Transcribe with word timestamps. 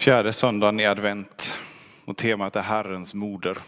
Fjärde 0.00 0.32
söndagen 0.32 0.80
i 0.80 0.86
advent 0.86 1.58
och 2.04 2.16
temat 2.16 2.56
är 2.56 2.62
Herrens 2.62 3.14
moder. 3.14 3.58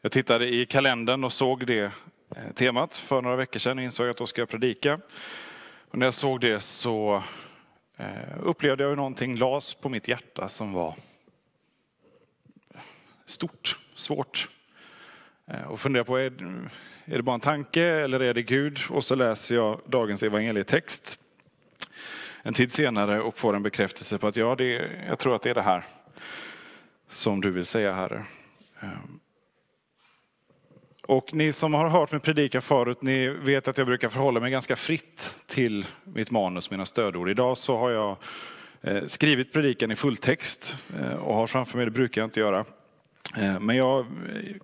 Jag 0.00 0.12
tittade 0.12 0.48
i 0.48 0.66
kalendern 0.66 1.24
och 1.24 1.32
såg 1.32 1.66
det 1.66 1.92
eh, 2.36 2.52
temat 2.54 2.96
för 2.96 3.22
några 3.22 3.36
veckor 3.36 3.58
sedan 3.58 3.78
och 3.78 3.84
insåg 3.84 4.08
att 4.08 4.16
då 4.16 4.26
ska 4.26 4.40
jag 4.40 4.48
predika. 4.48 5.00
Och 5.90 5.98
när 5.98 6.06
jag 6.06 6.14
såg 6.14 6.40
det 6.40 6.60
så 6.60 7.22
eh, 7.96 8.06
upplevde 8.42 8.84
jag 8.84 8.96
någonting 8.96 9.36
las 9.36 9.74
på 9.74 9.88
mitt 9.88 10.08
hjärta 10.08 10.48
som 10.48 10.72
var 10.72 10.94
stort, 13.26 13.76
svårt. 13.94 14.48
Eh, 15.46 15.62
och 15.62 15.80
funderade 15.80 16.06
på, 16.06 16.18
är 16.18 16.30
det 17.04 17.22
bara 17.22 17.34
en 17.34 17.40
tanke 17.40 17.84
eller 17.84 18.20
är 18.20 18.34
det 18.34 18.42
Gud? 18.42 18.78
Och 18.90 19.04
så 19.04 19.14
läser 19.14 19.54
jag 19.54 19.80
dagens 19.86 20.22
evangelietext 20.22 21.19
en 22.42 22.54
tid 22.54 22.72
senare 22.72 23.20
och 23.20 23.38
får 23.38 23.56
en 23.56 23.62
bekräftelse 23.62 24.18
på 24.18 24.26
att 24.26 24.36
ja, 24.36 24.54
det, 24.54 24.90
jag 25.08 25.18
tror 25.18 25.34
att 25.34 25.42
det 25.42 25.50
är 25.50 25.54
det 25.54 25.62
här 25.62 25.84
som 27.08 27.40
du 27.40 27.50
vill 27.50 27.64
säga 27.64 27.92
Herre. 27.92 28.22
Ehm. 28.80 29.20
Och 31.02 31.34
ni 31.34 31.52
som 31.52 31.74
har 31.74 31.88
hört 31.88 32.12
mig 32.12 32.20
predika 32.20 32.60
förut, 32.60 33.02
ni 33.02 33.28
vet 33.28 33.68
att 33.68 33.78
jag 33.78 33.86
brukar 33.86 34.08
förhålla 34.08 34.40
mig 34.40 34.50
ganska 34.50 34.76
fritt 34.76 35.44
till 35.46 35.86
mitt 36.04 36.30
manus, 36.30 36.70
mina 36.70 36.86
stödord. 36.86 37.28
Idag 37.28 37.58
så 37.58 37.76
har 37.76 37.90
jag 37.90 38.16
eh, 38.80 39.04
skrivit 39.06 39.52
predikan 39.52 39.90
i 39.90 39.96
fulltext 39.96 40.76
eh, 41.00 41.14
och 41.14 41.34
har 41.34 41.46
framför 41.46 41.76
mig, 41.76 41.84
det 41.84 41.90
brukar 41.90 42.20
jag 42.20 42.26
inte 42.26 42.40
göra. 42.40 42.64
Eh, 43.38 43.60
men 43.60 43.76
jag 43.76 44.06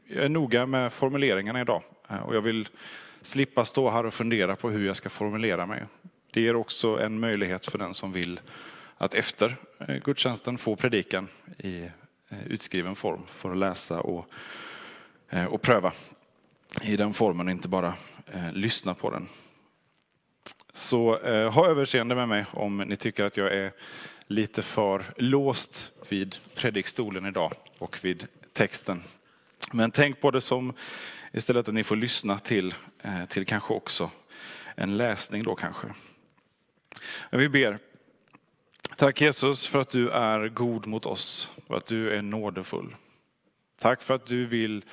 är 0.09 0.29
noga 0.29 0.67
med 0.67 0.93
formuleringarna 0.93 1.61
idag 1.61 1.83
och 2.25 2.37
jag 2.37 2.41
vill 2.41 2.69
slippa 3.23 3.65
stå 3.65 3.91
här 3.91 4.07
och 4.07 4.15
fundera 4.15 4.57
på 4.57 4.71
hur 4.71 4.87
jag 4.87 4.97
ska 4.97 5.09
formulera 5.09 5.67
mig. 5.67 5.85
Det 6.37 6.43
ger 6.43 6.57
också 6.57 6.99
en 6.99 7.21
möjlighet 7.21 7.67
för 7.67 7.79
den 7.79 7.95
som 7.95 8.13
vill 8.13 8.41
att 8.97 9.15
efter 9.15 9.57
eh, 9.79 9.97
gudstjänsten 9.97 10.59
få 10.59 10.77
predikan 10.77 11.29
i 11.59 11.83
eh, 12.29 12.47
utskriven 12.47 12.95
form 12.95 13.23
för 13.27 13.51
att 13.51 13.57
läsa 13.57 14.01
och, 14.01 14.27
eh, 15.31 15.45
och 15.45 15.63
pröva 15.63 15.93
i 16.83 16.97
den 16.97 17.15
formen 17.15 17.47
och 17.47 17.51
inte 17.51 17.69
bara 17.69 17.95
lyssna 18.53 18.95
på 18.95 19.11
den. 19.11 19.29
Så 20.73 21.11
ha 21.51 21.69
överseende 21.69 22.15
med 22.15 22.29
mig 22.29 22.45
om 22.53 22.79
ni 22.79 22.97
tycker 22.97 23.27
att 23.27 23.37
jag 23.37 23.55
är 23.55 23.73
lite 24.27 24.63
för 24.63 25.05
låst 25.17 25.93
vid 26.09 26.37
predikstolen 26.55 27.27
idag 27.27 27.53
och 27.79 28.05
vid 28.05 28.27
texten. 28.53 29.03
Men 29.73 29.91
tänk 29.91 30.21
på 30.21 30.31
det 30.31 30.41
som 30.41 30.73
istället 31.33 31.69
att 31.69 31.75
ni 31.75 31.85
får 31.85 31.97
lyssna 31.97 32.39
till, 32.39 32.75
till 33.29 33.45
kanske 33.45 33.75
också 33.75 34.11
en 34.75 34.97
läsning 34.97 35.43
då 35.43 35.55
kanske. 35.55 35.87
Vi 37.31 37.49
ber. 37.49 37.79
Tack 38.97 39.21
Jesus 39.21 39.67
för 39.67 39.79
att 39.79 39.89
du 39.89 40.11
är 40.11 40.49
god 40.49 40.87
mot 40.87 41.07
oss 41.07 41.51
och 41.67 41.77
att 41.77 41.87
du 41.87 42.11
är 42.11 42.23
nådefull. 42.23 42.97
Tack 43.79 44.03
för 44.03 44.15
att 44.15 44.27
du 44.27 44.47
vill 44.47 44.85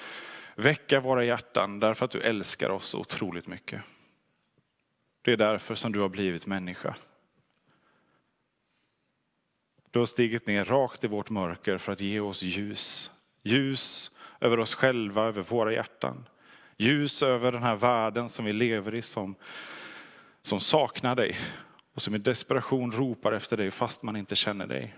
väcka 0.55 0.99
våra 0.99 1.25
hjärtan 1.25 1.79
därför 1.79 2.05
att 2.05 2.11
du 2.11 2.21
älskar 2.21 2.69
oss 2.69 2.95
otroligt 2.95 3.47
mycket. 3.47 3.81
Det 5.21 5.31
är 5.31 5.37
därför 5.37 5.75
som 5.75 5.91
du 5.91 5.99
har 5.99 6.09
blivit 6.09 6.45
människa. 6.45 6.95
Du 9.91 9.99
har 9.99 10.05
stigit 10.05 10.47
ner 10.47 10.65
rakt 10.65 11.03
i 11.03 11.07
vårt 11.07 11.29
mörker 11.29 11.77
för 11.77 11.91
att 11.91 12.01
ge 12.01 12.19
oss 12.19 12.43
ljus. 12.43 13.11
Ljus 13.43 14.17
över 14.39 14.59
oss 14.59 14.75
själva, 14.75 15.23
över 15.23 15.41
våra 15.41 15.73
hjärtan. 15.73 16.27
Ljus 16.77 17.23
över 17.23 17.51
den 17.51 17.63
här 17.63 17.75
världen 17.75 18.29
som 18.29 18.45
vi 18.45 18.53
lever 18.53 18.95
i 18.95 19.01
som, 19.01 19.35
som 20.41 20.59
saknar 20.59 21.15
dig 21.15 21.37
och 21.93 22.01
som 22.01 22.15
i 22.15 22.17
desperation 22.17 22.91
ropar 22.91 23.31
efter 23.31 23.57
dig 23.57 23.71
fast 23.71 24.03
man 24.03 24.15
inte 24.15 24.35
känner 24.35 24.67
dig. 24.67 24.95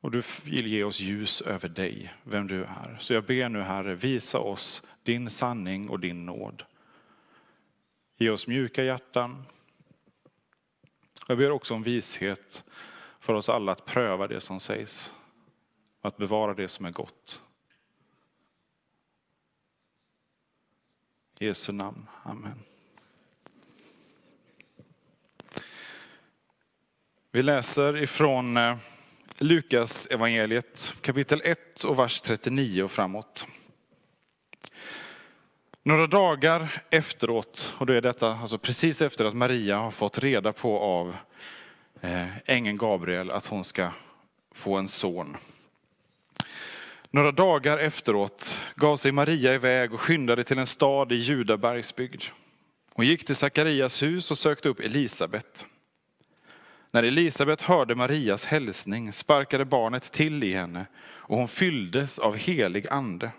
Och 0.00 0.10
du 0.10 0.22
vill 0.44 0.66
ge 0.66 0.84
oss 0.84 1.00
ljus 1.00 1.40
över 1.40 1.68
dig, 1.68 2.14
vem 2.22 2.46
du 2.46 2.64
är. 2.64 2.96
Så 3.00 3.14
jag 3.14 3.24
ber 3.24 3.48
nu 3.48 3.60
Herre, 3.60 3.94
visa 3.94 4.38
oss 4.38 4.82
din 5.02 5.30
sanning 5.30 5.88
och 5.88 6.00
din 6.00 6.26
nåd. 6.26 6.62
Ge 8.16 8.30
oss 8.30 8.46
mjuka 8.46 8.84
hjärtan. 8.84 9.44
Jag 11.28 11.38
ber 11.38 11.50
också 11.50 11.74
om 11.74 11.82
vishet 11.82 12.64
för 13.18 13.34
oss 13.34 13.48
alla 13.48 13.72
att 13.72 13.84
pröva 13.84 14.26
det 14.26 14.40
som 14.40 14.60
sägs. 14.60 15.14
Att 16.00 16.16
bevara 16.16 16.54
det 16.54 16.68
som 16.68 16.86
är 16.86 16.90
gott. 16.90 17.40
I 21.38 21.46
Jesu 21.46 21.72
namn. 21.72 22.06
Amen. 22.22 22.73
Vi 27.34 27.42
läser 27.42 28.02
ifrån 28.02 28.56
eh, 28.56 28.76
Lukas 29.38 30.06
evangeliet 30.06 30.94
kapitel 31.00 31.40
1 31.44 31.84
och 31.84 31.98
vers 31.98 32.20
39 32.20 32.82
och 32.82 32.90
framåt. 32.90 33.46
Några 35.82 36.06
dagar 36.06 36.82
efteråt, 36.90 37.72
och 37.78 37.86
då 37.86 37.92
är 37.92 38.00
detta 38.00 38.34
alltså 38.34 38.58
precis 38.58 39.02
efter 39.02 39.24
att 39.24 39.34
Maria 39.34 39.76
har 39.76 39.90
fått 39.90 40.18
reda 40.18 40.52
på 40.52 40.78
av 40.78 41.16
eh, 42.00 42.26
ängeln 42.46 42.78
Gabriel 42.78 43.30
att 43.30 43.46
hon 43.46 43.64
ska 43.64 43.90
få 44.54 44.74
en 44.76 44.88
son. 44.88 45.36
Några 47.10 47.32
dagar 47.32 47.78
efteråt 47.78 48.58
gav 48.74 48.96
sig 48.96 49.12
Maria 49.12 49.54
iväg 49.54 49.94
och 49.94 50.00
skyndade 50.00 50.44
till 50.44 50.58
en 50.58 50.66
stad 50.66 51.12
i 51.12 51.16
Judabergsbygd. 51.16 52.22
Hon 52.92 53.06
gick 53.06 53.24
till 53.24 53.36
Sakarias 53.36 54.02
hus 54.02 54.30
och 54.30 54.38
sökte 54.38 54.68
upp 54.68 54.80
Elisabet. 54.80 55.66
När 56.94 57.02
Elisabet 57.02 57.62
hörde 57.62 57.94
Marias 57.94 58.44
hälsning 58.44 59.12
sparkade 59.12 59.64
barnet 59.64 60.12
till 60.12 60.44
i 60.44 60.54
henne 60.54 60.86
och 61.06 61.36
hon 61.36 61.48
fylldes 61.48 62.18
av 62.18 62.36
helig 62.36 62.88
ande. 62.90 63.30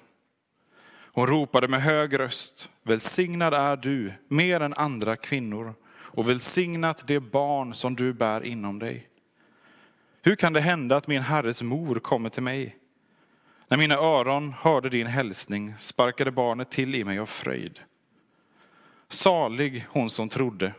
Hon 1.11 1.27
ropade 1.27 1.67
med 1.67 1.81
hög 1.81 2.19
röst, 2.19 2.69
välsignad 2.83 3.53
är 3.53 3.77
du 3.77 4.13
mer 4.27 4.59
än 4.59 4.73
andra 4.73 5.15
kvinnor 5.15 5.73
och 5.93 6.29
välsignat 6.29 7.07
det 7.07 7.19
barn 7.19 7.73
som 7.73 7.95
du 7.95 8.13
bär 8.13 8.45
inom 8.45 8.79
dig. 8.79 9.07
Hur 10.21 10.35
kan 10.35 10.53
det 10.53 10.61
hända 10.61 10.95
att 10.95 11.07
min 11.07 11.21
herres 11.21 11.61
mor 11.61 11.99
kommer 11.99 12.29
till 12.29 12.43
mig? 12.43 12.75
När 13.67 13.77
mina 13.77 13.95
öron 13.95 14.53
hörde 14.59 14.89
din 14.89 15.07
hälsning 15.07 15.73
sparkade 15.77 16.31
barnet 16.31 16.71
till 16.71 16.95
i 16.95 17.03
mig 17.03 17.19
av 17.19 17.25
fröjd. 17.25 17.79
Salig 19.09 19.85
hon 19.89 20.09
som 20.09 20.29
trodde 20.29 20.73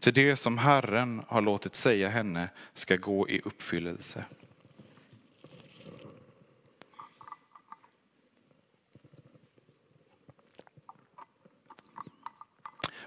till 0.00 0.14
det 0.14 0.36
som 0.36 0.58
Herren 0.58 1.22
har 1.28 1.40
låtit 1.40 1.74
säga 1.74 2.08
henne 2.08 2.48
ska 2.74 2.96
gå 2.96 3.28
i 3.28 3.40
uppfyllelse. 3.44 4.24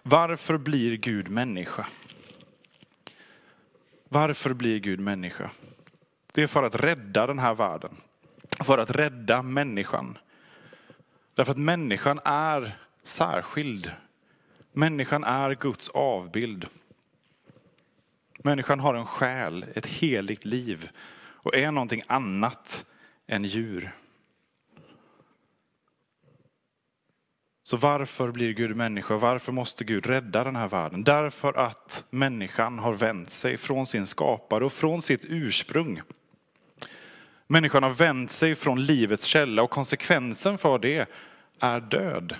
Varför 0.03 0.57
blir 0.57 0.97
Gud 0.97 1.29
människa? 1.29 1.87
Varför 4.09 4.53
blir 4.53 4.79
Gud 4.79 4.99
människa? 4.99 5.49
Det 6.33 6.43
är 6.43 6.47
för 6.47 6.63
att 6.63 6.75
rädda 6.75 7.27
den 7.27 7.39
här 7.39 7.55
världen. 7.55 7.95
För 8.63 8.77
att 8.77 8.91
rädda 8.91 9.41
människan. 9.41 10.17
Därför 11.35 11.51
att 11.51 11.57
människan 11.57 12.19
är 12.25 12.77
särskild 13.03 13.91
Människan 14.71 15.23
är 15.23 15.55
Guds 15.55 15.89
avbild. 15.89 16.67
Människan 18.43 18.79
har 18.79 18.93
en 18.93 19.05
själ, 19.05 19.65
ett 19.75 19.85
heligt 19.85 20.45
liv 20.45 20.89
och 21.17 21.55
är 21.55 21.71
någonting 21.71 22.01
annat 22.07 22.85
än 23.27 23.43
djur. 23.43 23.91
Så 27.63 27.77
varför 27.77 28.31
blir 28.31 28.53
Gud 28.53 28.75
människa? 28.75 29.17
Varför 29.17 29.51
måste 29.51 29.83
Gud 29.83 30.05
rädda 30.05 30.43
den 30.43 30.55
här 30.55 30.67
världen? 30.67 31.03
Därför 31.03 31.53
att 31.53 32.03
människan 32.09 32.79
har 32.79 32.93
vänt 32.93 33.29
sig 33.29 33.57
från 33.57 33.85
sin 33.85 34.05
skapare 34.05 34.65
och 34.65 34.73
från 34.73 35.01
sitt 35.01 35.25
ursprung. 35.29 36.01
Människan 37.47 37.83
har 37.83 37.91
vänt 37.91 38.31
sig 38.31 38.55
från 38.55 38.83
livets 38.83 39.25
källa 39.25 39.63
och 39.63 39.69
konsekvensen 39.69 40.57
för 40.57 40.79
det 40.79 41.09
är 41.59 41.79
död. 41.79 42.35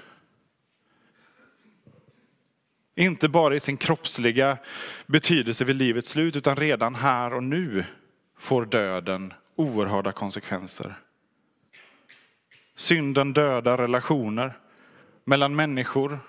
Inte 3.00 3.30
bara 3.30 3.56
i 3.56 3.60
sin 3.60 3.78
kroppsliga 3.78 4.58
betydelse 5.06 5.66
vid 5.66 5.76
livets 5.76 6.10
slut, 6.10 6.36
utan 6.36 6.56
redan 6.56 6.96
här 6.96 7.34
och 7.34 7.44
nu 7.44 7.84
får 8.40 8.66
döden 8.66 9.34
oerhörda 9.56 10.12
konsekvenser. 10.12 10.94
Synden 12.76 13.34
dödar 13.34 13.78
relationer 13.78 14.54
mellan 15.26 15.56
människor, 15.56 16.20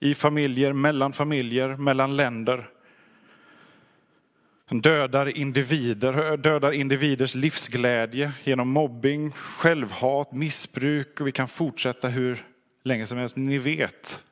i 0.00 0.14
familjer, 0.14 0.72
mellan 0.72 1.12
familjer, 1.12 1.76
mellan 1.76 2.16
länder. 2.16 2.68
Den 4.68 4.80
dödar 4.80 5.36
individer, 5.36 6.36
dödar 6.36 6.72
individers 6.72 7.34
livsglädje 7.34 8.32
genom 8.44 8.68
mobbing, 8.68 9.30
självhat, 9.30 10.32
missbruk 10.32 11.20
och 11.20 11.26
vi 11.26 11.32
kan 11.32 11.48
fortsätta 11.48 12.08
hur 12.08 12.46
länge 12.84 13.06
som 13.06 13.18
helst. 13.18 13.36
Ni 13.36 13.58
vet, 13.58 14.24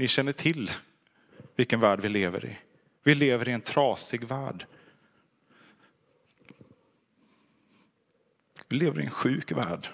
ni 0.00 0.08
känner 0.08 0.32
till 0.32 0.70
vilken 1.56 1.80
värld 1.80 2.00
vi 2.00 2.08
lever 2.08 2.44
i. 2.44 2.56
Vi 3.02 3.14
lever 3.14 3.48
i 3.48 3.52
en 3.52 3.60
trasig 3.60 4.24
värld. 4.24 4.66
Vi 8.68 8.76
lever 8.76 9.00
i 9.00 9.04
en 9.04 9.10
sjuk 9.10 9.52
värld. 9.52 9.88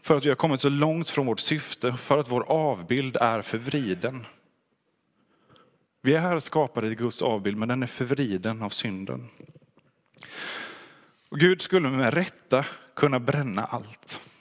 För 0.00 0.16
att 0.16 0.24
vi 0.24 0.28
har 0.28 0.36
kommit 0.36 0.60
så 0.60 0.68
långt 0.68 1.10
från 1.10 1.26
vårt 1.26 1.40
syfte, 1.40 1.92
för 1.92 2.18
att 2.18 2.28
vår 2.28 2.50
avbild 2.50 3.16
är 3.16 3.42
förvriden. 3.42 4.24
Vi 6.00 6.14
är 6.14 6.38
skapade 6.38 6.88
i 6.88 6.94
Guds 6.94 7.22
avbild, 7.22 7.56
men 7.56 7.68
den 7.68 7.82
är 7.82 7.86
förvriden 7.86 8.62
av 8.62 8.70
synden. 8.70 9.28
Och 11.28 11.38
Gud 11.38 11.60
skulle 11.60 11.88
med 11.88 12.14
rätta 12.14 12.64
kunna 12.94 13.20
bränna 13.20 13.64
allt. 13.64 14.31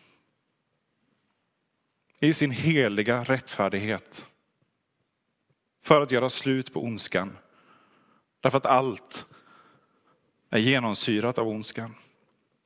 I 2.23 2.33
sin 2.33 2.51
heliga 2.51 3.23
rättfärdighet. 3.23 4.25
För 5.83 6.01
att 6.01 6.12
göra 6.12 6.29
slut 6.29 6.73
på 6.73 6.83
ondskan. 6.83 7.38
Därför 8.41 8.57
att 8.57 8.65
allt 8.65 9.25
är 10.50 10.59
genomsyrat 10.59 11.38
av 11.38 11.47
ondskan. 11.47 11.95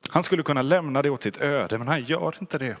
Han 0.08 0.22
skulle 0.22 0.42
kunna 0.42 0.62
lämna 0.62 1.02
det 1.02 1.10
åt 1.10 1.22
sitt 1.22 1.40
öde, 1.40 1.78
men 1.78 1.88
han 1.88 2.04
gör 2.04 2.34
inte 2.40 2.58
det. 2.58 2.76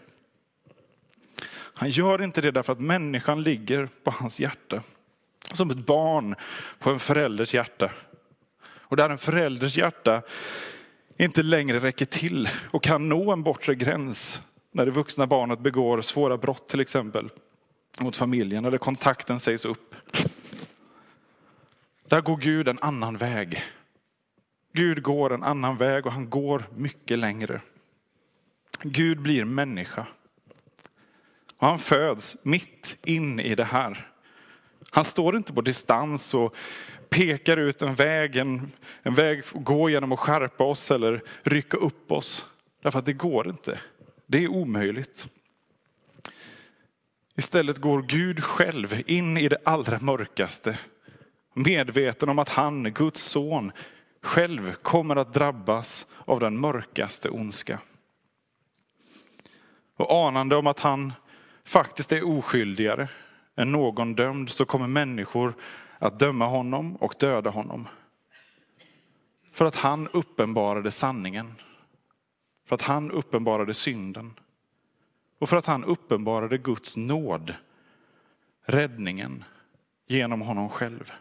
Han 1.52 1.90
gör 1.90 2.22
inte 2.22 2.40
det 2.40 2.50
därför 2.50 2.72
att 2.72 2.80
människan 2.80 3.42
ligger 3.42 3.88
på 4.04 4.10
hans 4.10 4.40
hjärta. 4.40 4.82
Som 5.52 5.70
ett 5.70 5.86
barn 5.86 6.34
på 6.78 6.90
en 6.90 6.98
förälders 6.98 7.54
hjärta. 7.54 7.90
Och 8.66 8.96
där 8.96 9.10
en 9.10 9.18
förälders 9.18 9.76
hjärta 9.76 10.22
inte 11.18 11.42
längre 11.42 11.78
räcker 11.78 12.06
till 12.06 12.48
och 12.70 12.82
kan 12.82 13.08
nå 13.08 13.32
en 13.32 13.42
bortre 13.42 13.74
gräns 13.74 14.42
när 14.76 14.86
det 14.86 14.92
vuxna 14.92 15.26
barnet 15.26 15.60
begår 15.60 16.00
svåra 16.00 16.36
brott 16.36 16.68
till 16.68 16.80
exempel 16.80 17.28
mot 17.98 18.16
familjen 18.16 18.64
eller 18.64 18.78
kontakten 18.78 19.40
sägs 19.40 19.64
upp. 19.64 19.94
Där 22.08 22.20
går 22.20 22.36
Gud 22.36 22.68
en 22.68 22.78
annan 22.80 23.16
väg. 23.16 23.62
Gud 24.72 25.02
går 25.02 25.34
en 25.34 25.42
annan 25.42 25.76
väg 25.76 26.06
och 26.06 26.12
han 26.12 26.30
går 26.30 26.64
mycket 26.76 27.18
längre. 27.18 27.60
Gud 28.82 29.20
blir 29.20 29.44
människa. 29.44 30.06
Och 31.56 31.66
han 31.66 31.78
föds 31.78 32.36
mitt 32.42 32.96
in 33.04 33.40
i 33.40 33.54
det 33.54 33.64
här. 33.64 34.10
Han 34.90 35.04
står 35.04 35.36
inte 35.36 35.52
på 35.52 35.60
distans 35.60 36.34
och 36.34 36.56
pekar 37.08 37.56
ut 37.56 37.82
en 37.82 37.94
väg, 37.94 38.36
en, 38.36 38.72
en 39.02 39.14
väg 39.14 39.38
att 39.38 39.64
gå 39.64 39.90
genom 39.90 40.12
att 40.12 40.18
skärpa 40.18 40.64
oss 40.64 40.90
eller 40.90 41.22
rycka 41.42 41.76
upp 41.76 42.12
oss. 42.12 42.46
Därför 42.82 42.98
att 42.98 43.06
det 43.06 43.12
går 43.12 43.48
inte. 43.48 43.78
Det 44.26 44.44
är 44.44 44.48
omöjligt. 44.48 45.28
Istället 47.36 47.78
går 47.78 48.02
Gud 48.02 48.44
själv 48.44 49.02
in 49.06 49.36
i 49.36 49.48
det 49.48 49.58
allra 49.64 49.98
mörkaste. 49.98 50.78
Medveten 51.54 52.28
om 52.28 52.38
att 52.38 52.48
han, 52.48 52.92
Guds 52.92 53.22
son, 53.22 53.72
själv 54.22 54.74
kommer 54.74 55.16
att 55.16 55.34
drabbas 55.34 56.12
av 56.24 56.40
den 56.40 56.60
mörkaste 56.60 57.28
ondska. 57.30 57.78
Och 59.96 60.26
anande 60.26 60.56
om 60.56 60.66
att 60.66 60.80
han 60.80 61.12
faktiskt 61.64 62.12
är 62.12 62.28
oskyldigare 62.28 63.08
än 63.56 63.72
någon 63.72 64.14
dömd 64.14 64.50
så 64.50 64.64
kommer 64.64 64.86
människor 64.86 65.54
att 65.98 66.18
döma 66.18 66.46
honom 66.46 66.96
och 66.96 67.14
döda 67.18 67.50
honom. 67.50 67.88
För 69.52 69.64
att 69.64 69.76
han 69.76 70.08
uppenbarade 70.08 70.90
sanningen. 70.90 71.54
För 72.66 72.74
att 72.74 72.82
han 72.82 73.10
uppenbarade 73.10 73.74
synden. 73.74 74.40
Och 75.38 75.48
för 75.48 75.56
att 75.56 75.66
han 75.66 75.84
uppenbarade 75.84 76.58
Guds 76.58 76.96
nåd, 76.96 77.54
räddningen, 78.62 79.44
genom 80.06 80.40
honom 80.40 80.68
själv. 80.68 81.12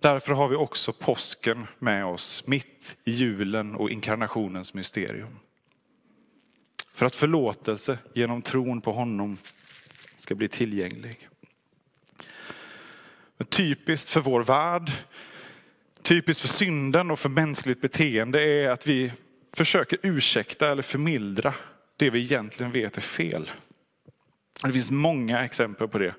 Därför 0.00 0.32
har 0.32 0.48
vi 0.48 0.56
också 0.56 0.92
påsken 0.92 1.66
med 1.78 2.04
oss 2.04 2.46
mitt 2.46 2.96
i 3.04 3.10
julen 3.10 3.74
och 3.74 3.90
inkarnationens 3.90 4.74
mysterium. 4.74 5.38
För 6.92 7.06
att 7.06 7.14
förlåtelse 7.14 7.98
genom 8.14 8.42
tron 8.42 8.80
på 8.80 8.92
honom 8.92 9.38
ska 10.16 10.34
bli 10.34 10.48
tillgänglig. 10.48 11.28
Men 13.36 13.46
typiskt 13.46 14.10
för 14.10 14.20
vår 14.20 14.44
värld, 14.44 14.90
typiskt 16.02 16.40
för 16.40 16.48
synden 16.48 17.10
och 17.10 17.18
för 17.18 17.28
mänskligt 17.28 17.80
beteende 17.80 18.42
är 18.42 18.70
att 18.70 18.86
vi 18.86 19.12
försöker 19.56 19.98
ursäkta 20.02 20.72
eller 20.72 20.82
förmildra 20.82 21.54
det 21.96 22.10
vi 22.10 22.20
egentligen 22.20 22.72
vet 22.72 22.96
är 22.96 23.00
fel. 23.00 23.50
Det 24.62 24.72
finns 24.72 24.90
många 24.90 25.44
exempel 25.44 25.88
på 25.88 25.98
det. 25.98 26.14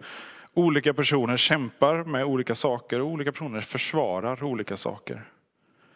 Olika 0.54 0.94
personer 0.94 1.38
kämpar 1.38 2.04
med 2.04 2.26
olika 2.26 2.56
saker 2.56 3.00
och 3.00 3.08
olika 3.08 3.32
personer 3.32 3.62
försvarar 3.62 4.44
olika 4.44 4.78
saker. 4.78 5.24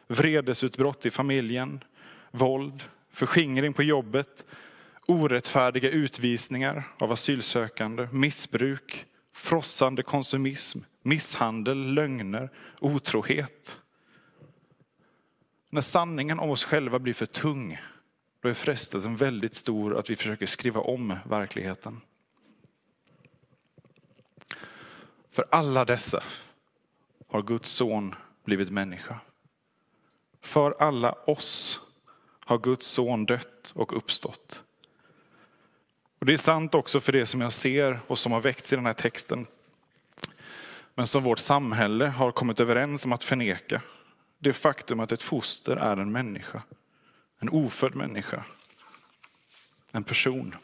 Vredesutbrott 0.08 1.06
i 1.06 1.12
familjen, 1.12 1.84
våld, 2.32 2.84
förskingring 3.12 3.74
på 3.74 3.84
jobbet, 3.84 4.46
orättfärdiga 5.06 5.90
utvisningar 5.90 6.84
av 6.98 7.12
asylsökande, 7.12 8.08
missbruk, 8.12 9.06
frossande 9.36 10.04
konsumism, 10.04 10.80
misshandel, 11.08 11.94
lögner, 11.94 12.50
otrohet. 12.80 13.82
När 15.70 15.82
sanningen 15.82 16.40
om 16.40 16.50
oss 16.50 16.64
själva 16.64 17.00
blir 17.00 17.14
för 17.14 17.26
tung, 17.26 17.80
då 18.42 18.50
är 18.50 18.54
frestelsen 18.54 19.16
väldigt 19.16 19.56
stor 19.56 19.98
att 19.98 20.10
vi 20.10 20.16
försöker 20.16 20.46
skriva 20.46 20.82
om 20.82 21.18
verkligheten. 21.26 22.02
För 25.30 25.46
alla 25.52 25.86
dessa 25.86 26.24
har 27.28 27.42
Guds 27.42 27.70
son 27.70 28.16
blivit 28.46 28.72
människa. 28.72 29.20
För 30.42 30.76
alla 30.80 31.12
oss 31.12 31.80
har 32.46 32.58
Guds 32.58 32.88
son 32.88 33.26
dött 33.26 33.72
och 33.76 33.98
uppstått. 33.98 34.64
Och 36.20 36.26
Det 36.26 36.34
är 36.34 36.38
sant 36.38 36.76
också 36.76 37.00
för 37.00 37.12
det 37.12 37.26
som 37.26 37.42
jag 37.42 37.54
ser 37.54 38.00
och 38.08 38.20
som 38.20 38.32
har 38.32 38.42
väckts 38.42 38.74
i 38.74 38.76
den 38.76 38.86
här 38.86 38.94
texten. 38.94 39.46
Men 40.98 41.08
som 41.08 41.24
vårt 41.24 41.40
samhälle 41.40 42.06
har 42.06 42.32
kommit 42.32 42.60
överens 42.60 43.06
om 43.06 43.14
att 43.14 43.24
förneka. 43.24 43.82
Det 44.40 44.54
faktum 44.54 45.00
att 45.00 45.12
ett 45.12 45.24
foster 45.24 45.78
är 45.78 45.98
en 45.98 46.12
människa. 46.12 46.64
En 47.40 47.50
ofödd 47.50 47.96
människa. 47.96 48.44
En 49.92 50.04
person. 50.04 50.56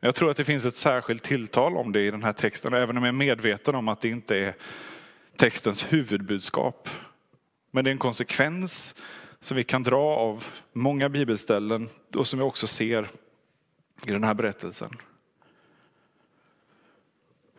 Jag 0.00 0.14
tror 0.14 0.30
att 0.30 0.36
det 0.36 0.44
finns 0.44 0.66
ett 0.66 0.74
särskilt 0.74 1.22
tilltal 1.22 1.76
om 1.76 1.92
det 1.92 2.00
i 2.00 2.10
den 2.10 2.24
här 2.24 2.32
texten, 2.32 2.74
även 2.74 2.96
om 2.96 3.02
jag 3.02 3.08
är 3.08 3.12
medveten 3.18 3.74
om 3.74 3.88
att 3.88 4.00
det 4.00 4.08
inte 4.08 4.38
är 4.38 4.54
textens 5.36 5.92
huvudbudskap. 5.92 6.88
Men 7.70 7.84
det 7.84 7.90
är 7.90 7.92
en 7.92 7.98
konsekvens 7.98 8.94
som 9.40 9.56
vi 9.56 9.64
kan 9.64 9.82
dra 9.82 10.02
av 10.02 10.44
många 10.72 11.08
bibelställen 11.08 11.88
och 12.14 12.26
som 12.26 12.38
vi 12.38 12.44
också 12.44 12.66
ser 12.66 13.08
i 14.06 14.10
den 14.10 14.24
här 14.24 14.34
berättelsen. 14.34 14.90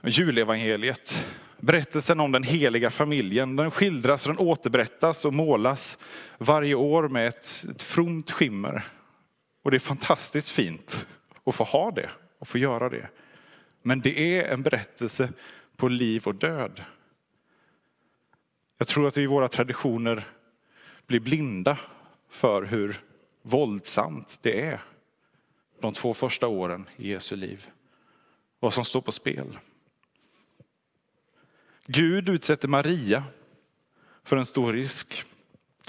Julevangeliet, 0.02 1.28
berättelsen 1.58 2.20
om 2.20 2.32
den 2.32 2.44
heliga 2.44 2.92
familjen, 2.92 3.56
den 3.56 3.72
skildras, 3.72 4.24
den 4.24 4.38
återberättas 4.38 5.26
och 5.26 5.34
målas 5.34 6.04
varje 6.38 6.76
år 6.76 7.10
med 7.10 7.28
ett, 7.28 7.66
ett 7.72 7.84
fromt 7.84 8.32
skimmer. 8.32 8.84
Och 9.64 9.72
det 9.72 9.78
är 9.78 9.80
fantastiskt 9.80 10.52
fint 10.52 11.08
att 11.44 11.56
få 11.56 11.64
ha 11.64 11.92
det 11.92 12.10
och 12.40 12.48
få 12.48 12.58
göra 12.58 12.90
det. 12.90 13.10
Men 13.82 14.00
det 14.00 14.40
är 14.40 14.54
en 14.54 14.62
berättelse 14.62 15.30
på 15.78 15.88
liv 15.88 16.28
och 16.28 16.36
död. 16.36 16.84
Jag 18.78 18.88
tror 18.88 19.08
att 19.08 19.18
vi 19.18 19.22
i 19.22 19.28
våra 19.28 19.48
traditioner 19.48 20.28
blir 21.08 21.20
blinda 21.20 21.78
för 22.30 22.64
hur 22.64 23.00
våldsamt 23.42 24.40
det 24.42 24.62
är 24.62 24.82
de 25.82 25.94
två 25.94 26.14
första 26.14 26.48
åren 26.48 26.86
i 26.98 27.12
Jesu 27.12 27.36
liv. 27.36 27.70
Vad 28.60 28.74
som 28.74 28.86
står 28.86 29.02
på 29.02 29.12
spel. 29.12 29.58
Gud 31.90 32.30
utsätter 32.30 32.68
Maria 32.68 33.24
för 34.24 34.38
en 34.38 34.46
stor 34.46 34.74
risk. 34.74 35.24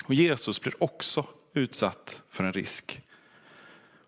Och 0.05 0.15
Jesus 0.15 0.61
blir 0.61 0.83
också 0.83 1.27
utsatt 1.55 2.23
för 2.29 2.45
en 2.45 2.53
risk. 2.53 3.03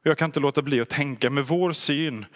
Jag 0.03 0.19
kan 0.19 0.27
inte 0.27 0.41
låta 0.41 0.63
bli 0.63 0.81
att 0.81 0.89
tänka 0.89 1.31
med 1.31 1.47
vår 1.47 1.73
syn 1.73 2.27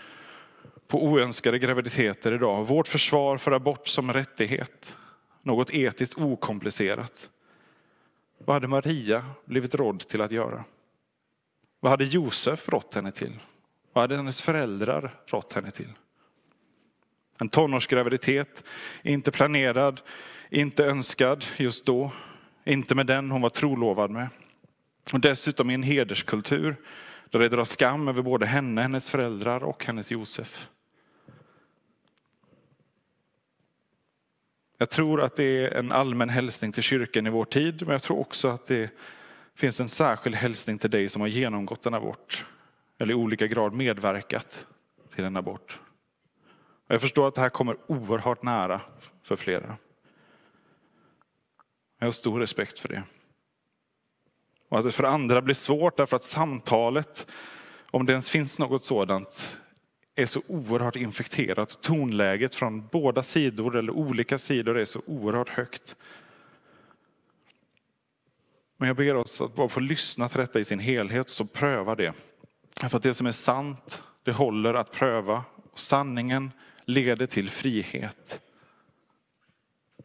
på 0.88 1.04
oönskade 1.04 1.58
graviditeter 1.58 2.32
idag, 2.32 2.66
vårt 2.66 2.88
försvar 2.88 3.38
för 3.38 3.52
abort 3.52 3.88
som 3.88 4.12
rättighet, 4.12 4.96
något 5.42 5.70
etiskt 5.70 6.18
okomplicerat. 6.18 7.30
Vad 8.38 8.54
hade 8.54 8.68
Maria 8.68 9.26
blivit 9.44 9.74
rådd 9.74 10.08
till 10.08 10.20
att 10.20 10.32
göra? 10.32 10.64
Vad 11.80 11.90
hade 11.90 12.04
Josef 12.04 12.68
rått 12.68 12.94
henne 12.94 13.12
till? 13.12 13.38
Vad 13.92 14.02
hade 14.02 14.16
hennes 14.16 14.42
föräldrar 14.42 15.14
rått 15.26 15.52
henne 15.52 15.70
till? 15.70 15.92
En 17.38 17.48
tonårsgraviditet, 17.48 18.64
inte 19.02 19.30
planerad, 19.30 20.00
inte 20.50 20.84
önskad 20.84 21.44
just 21.56 21.86
då, 21.86 22.12
inte 22.64 22.94
med 22.94 23.06
den 23.06 23.30
hon 23.30 23.40
var 23.40 23.50
trolovad 23.50 24.10
med. 24.10 24.28
Och 25.12 25.20
dessutom 25.20 25.70
i 25.70 25.74
en 25.74 25.82
hederskultur 25.82 26.76
där 27.30 27.38
det 27.38 27.48
drar 27.48 27.64
skam 27.64 28.08
över 28.08 28.22
både 28.22 28.46
henne, 28.46 28.82
hennes 28.82 29.10
föräldrar 29.10 29.64
och 29.64 29.84
hennes 29.84 30.10
Josef. 30.10 30.68
Jag 34.78 34.90
tror 34.90 35.22
att 35.22 35.36
det 35.36 35.44
är 35.44 35.78
en 35.78 35.92
allmän 35.92 36.28
hälsning 36.28 36.72
till 36.72 36.82
kyrkan 36.82 37.26
i 37.26 37.30
vår 37.30 37.44
tid, 37.44 37.82
men 37.82 37.92
jag 37.92 38.02
tror 38.02 38.18
också 38.18 38.48
att 38.48 38.66
det 38.66 38.90
finns 39.54 39.80
en 39.80 39.88
särskild 39.88 40.36
hälsning 40.36 40.78
till 40.78 40.90
dig 40.90 41.08
som 41.08 41.20
har 41.20 41.28
genomgått 41.28 41.86
en 41.86 41.94
abort, 41.94 42.46
eller 42.98 43.12
i 43.12 43.14
olika 43.14 43.46
grad 43.46 43.74
medverkat 43.74 44.66
till 45.14 45.24
en 45.24 45.36
abort. 45.36 45.80
Jag 46.88 47.00
förstår 47.00 47.28
att 47.28 47.34
det 47.34 47.40
här 47.40 47.48
kommer 47.48 47.76
oerhört 47.86 48.42
nära 48.42 48.80
för 49.22 49.36
flera. 49.36 49.76
Jag 51.98 52.06
har 52.06 52.12
stor 52.12 52.40
respekt 52.40 52.78
för 52.78 52.88
det. 52.88 53.02
Och 54.68 54.78
att 54.78 54.84
det 54.84 54.92
för 54.92 55.04
andra 55.04 55.42
blir 55.42 55.54
svårt 55.54 55.96
därför 55.96 56.16
att 56.16 56.24
samtalet, 56.24 57.26
om 57.90 58.06
det 58.06 58.12
ens 58.12 58.30
finns 58.30 58.58
något 58.58 58.84
sådant, 58.84 59.60
är 60.14 60.26
så 60.26 60.42
oerhört 60.46 60.96
infekterat. 60.96 61.82
Tonläget 61.82 62.54
från 62.54 62.86
båda 62.86 63.22
sidor 63.22 63.76
eller 63.76 63.92
olika 63.92 64.38
sidor 64.38 64.78
är 64.78 64.84
så 64.84 65.00
oerhört 65.06 65.48
högt. 65.48 65.96
Men 68.76 68.86
jag 68.86 68.96
ber 68.96 69.16
oss 69.16 69.40
att 69.40 69.54
bara 69.54 69.68
få 69.68 69.80
lyssna 69.80 70.28
till 70.28 70.40
detta 70.40 70.60
i 70.60 70.64
sin 70.64 70.78
helhet, 70.78 71.30
så 71.30 71.44
pröva 71.44 71.94
det. 71.94 72.12
För 72.88 72.96
att 72.96 73.02
det 73.02 73.14
som 73.14 73.26
är 73.26 73.32
sant, 73.32 74.02
det 74.22 74.32
håller 74.32 74.74
att 74.74 74.92
pröva. 74.92 75.44
Och 75.72 75.78
sanningen 75.78 76.50
leder 76.84 77.26
till 77.26 77.50
frihet. 77.50 78.40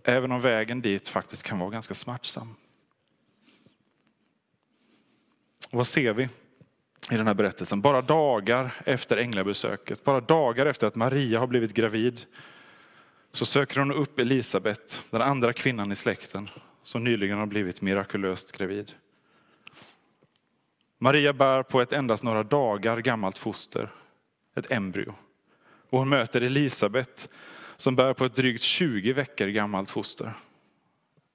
Även 0.04 0.32
om 0.32 0.42
vägen 0.42 0.82
dit 0.82 1.10
faktiskt 1.10 1.44
kan 1.44 1.60
vara 1.60 1.70
ganska 1.70 1.94
smärtsam. 1.94 2.56
Och 5.72 5.78
vad 5.78 5.88
ser 5.88 6.14
vi 6.14 6.24
i 7.12 7.18
den 7.18 7.28
här 7.28 7.34
berättelsen? 7.34 7.82
Bara 7.82 8.02
dagar 8.02 8.74
efter 8.86 9.18
änglabesöket, 9.18 10.04
bara 10.04 10.22
dagar 10.22 10.66
efter 10.66 10.88
att 10.88 10.96
Maria 10.96 11.40
har 11.40 11.48
blivit 11.48 11.74
gravid, 11.74 12.26
så 13.32 13.46
söker 13.46 13.80
hon 13.80 13.92
upp 13.92 14.20
Elisabet, 14.20 15.02
den 15.12 15.22
andra 15.22 15.54
kvinnan 15.54 15.92
i 15.92 15.96
släkten, 15.96 16.50
som 16.84 17.04
nyligen 17.04 17.38
har 17.38 17.46
blivit 17.46 17.82
mirakulöst 17.82 18.58
gravid. 18.58 18.94
Maria 20.98 21.34
bär 21.34 21.64
på 21.64 21.82
ett 21.82 21.94
endast 21.94 22.24
några 22.24 22.44
dagar 22.44 22.98
gammalt 22.98 23.38
foster, 23.38 23.94
ett 24.56 24.72
embryo. 24.72 25.16
Och 25.90 26.00
hon 26.00 26.10
möter 26.10 26.42
Elisabet 26.42 27.30
som 27.78 27.96
bär 27.96 28.14
på 28.14 28.26
ett 28.26 28.36
drygt 28.36 28.64
20 28.64 29.14
veckor 29.14 29.48
gammalt 29.48 29.92
foster. 29.92 30.34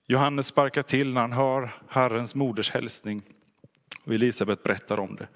Johannes 0.06 0.46
sparkar 0.46 0.82
till 0.82 1.14
när 1.14 1.20
han 1.20 1.32
hör 1.32 1.70
Herrens 1.88 2.34
moders 2.34 2.70
hälsning 2.70 3.23
och 4.04 4.14
Elisabet 4.14 4.62
berättar 4.62 5.00
om 5.00 5.16
det. 5.16 5.28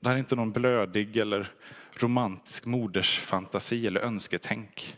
Det 0.00 0.08
här 0.08 0.16
är 0.16 0.18
inte 0.18 0.36
någon 0.36 0.52
blödig 0.52 1.16
eller 1.16 1.48
romantisk 1.96 2.66
modersfantasi 2.66 3.86
eller 3.86 4.00
önsketänk. 4.00 4.96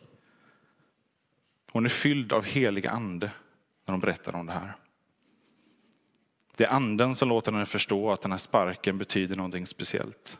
Hon 1.72 1.84
är 1.84 1.88
fylld 1.88 2.32
av 2.32 2.44
helig 2.44 2.86
ande 2.86 3.30
när 3.86 3.92
hon 3.92 4.00
berättar 4.00 4.34
om 4.34 4.46
det 4.46 4.52
här. 4.52 4.76
Det 6.56 6.64
är 6.64 6.72
anden 6.72 7.14
som 7.14 7.28
låter 7.28 7.52
henne 7.52 7.66
förstå 7.66 8.12
att 8.12 8.22
den 8.22 8.30
här 8.30 8.38
sparken 8.38 8.98
betyder 8.98 9.36
någonting 9.36 9.66
speciellt. 9.66 10.38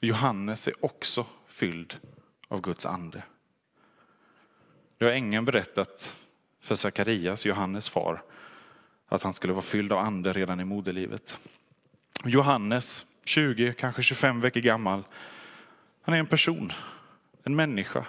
Johannes 0.00 0.68
är 0.68 0.84
också 0.84 1.26
fylld 1.56 1.98
av 2.48 2.60
Guds 2.60 2.86
ande. 2.86 3.22
Det 4.98 5.04
har 5.04 5.12
ängeln 5.12 5.44
berättat 5.44 6.24
för 6.60 6.74
Sakarias, 6.74 7.46
Johannes 7.46 7.88
far, 7.88 8.22
att 9.06 9.22
han 9.22 9.32
skulle 9.32 9.52
vara 9.52 9.62
fylld 9.62 9.92
av 9.92 9.98
ande 9.98 10.32
redan 10.32 10.60
i 10.60 10.64
moderlivet. 10.64 11.38
Johannes, 12.24 13.06
20, 13.24 13.72
kanske 13.72 14.02
25 14.02 14.40
veckor 14.40 14.60
gammal, 14.60 15.04
han 16.02 16.14
är 16.14 16.18
en 16.18 16.26
person, 16.26 16.72
en 17.42 17.56
människa, 17.56 18.06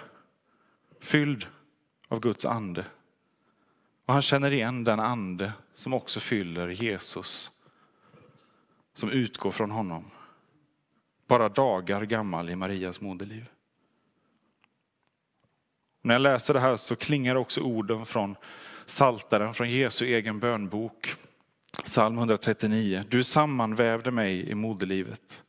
fylld 1.00 1.46
av 2.08 2.20
Guds 2.20 2.44
ande. 2.44 2.84
Och 4.04 4.12
han 4.12 4.22
känner 4.22 4.50
igen 4.50 4.84
den 4.84 5.00
ande 5.00 5.52
som 5.74 5.94
också 5.94 6.20
fyller 6.20 6.68
Jesus, 6.68 7.50
som 8.94 9.10
utgår 9.10 9.50
från 9.50 9.70
honom. 9.70 10.10
Bara 11.28 11.48
dagar 11.48 12.02
gammal 12.02 12.50
i 12.50 12.56
Marias 12.56 13.00
moderliv. 13.00 13.48
När 16.02 16.14
jag 16.14 16.22
läser 16.22 16.54
det 16.54 16.60
här 16.60 16.76
så 16.76 16.96
klingar 16.96 17.34
också 17.34 17.60
orden 17.60 18.06
från 18.06 18.36
Saltaren 18.86 19.54
från 19.54 19.70
Jesu 19.70 20.06
egen 20.06 20.40
bönbok. 20.40 21.14
Psalm 21.84 22.18
139. 22.18 23.04
Du 23.08 23.24
sammanvävde 23.24 24.10
mig 24.10 24.50
i 24.50 24.54
moderlivet. 24.54 25.42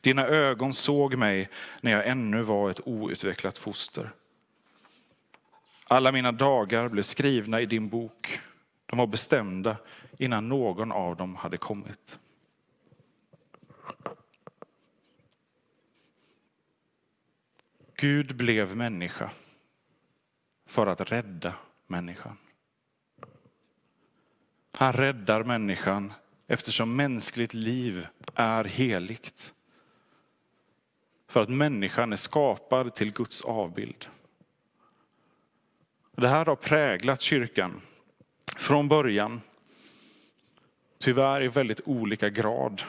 Dina 0.00 0.26
ögon 0.26 0.72
såg 0.72 1.16
mig 1.16 1.48
när 1.80 1.92
jag 1.92 2.06
ännu 2.06 2.42
var 2.42 2.70
ett 2.70 2.80
outvecklat 2.86 3.58
foster. 3.58 4.10
Alla 5.88 6.12
mina 6.12 6.32
dagar 6.32 6.88
blev 6.88 7.02
skrivna 7.02 7.60
i 7.60 7.66
din 7.66 7.88
bok. 7.88 8.40
De 8.86 8.98
var 8.98 9.06
bestämda 9.06 9.76
innan 10.18 10.48
någon 10.48 10.92
av 10.92 11.16
dem 11.16 11.36
hade 11.36 11.56
kommit. 11.56 12.18
Gud 18.02 18.36
blev 18.36 18.76
människa 18.76 19.30
för 20.66 20.86
att 20.86 21.12
rädda 21.12 21.54
människan. 21.86 22.36
Han 24.72 24.92
räddar 24.92 25.44
människan 25.44 26.12
eftersom 26.46 26.96
mänskligt 26.96 27.54
liv 27.54 28.06
är 28.34 28.64
heligt. 28.64 29.52
För 31.28 31.40
att 31.40 31.48
människan 31.48 32.12
är 32.12 32.16
skapad 32.16 32.94
till 32.94 33.12
Guds 33.12 33.42
avbild. 33.42 34.06
Det 36.12 36.28
här 36.28 36.46
har 36.46 36.56
präglat 36.56 37.20
kyrkan 37.20 37.80
från 38.56 38.88
början. 38.88 39.40
Tyvärr 40.98 41.42
i 41.42 41.48
väldigt 41.48 41.80
olika 41.84 42.28
grad 42.28 42.82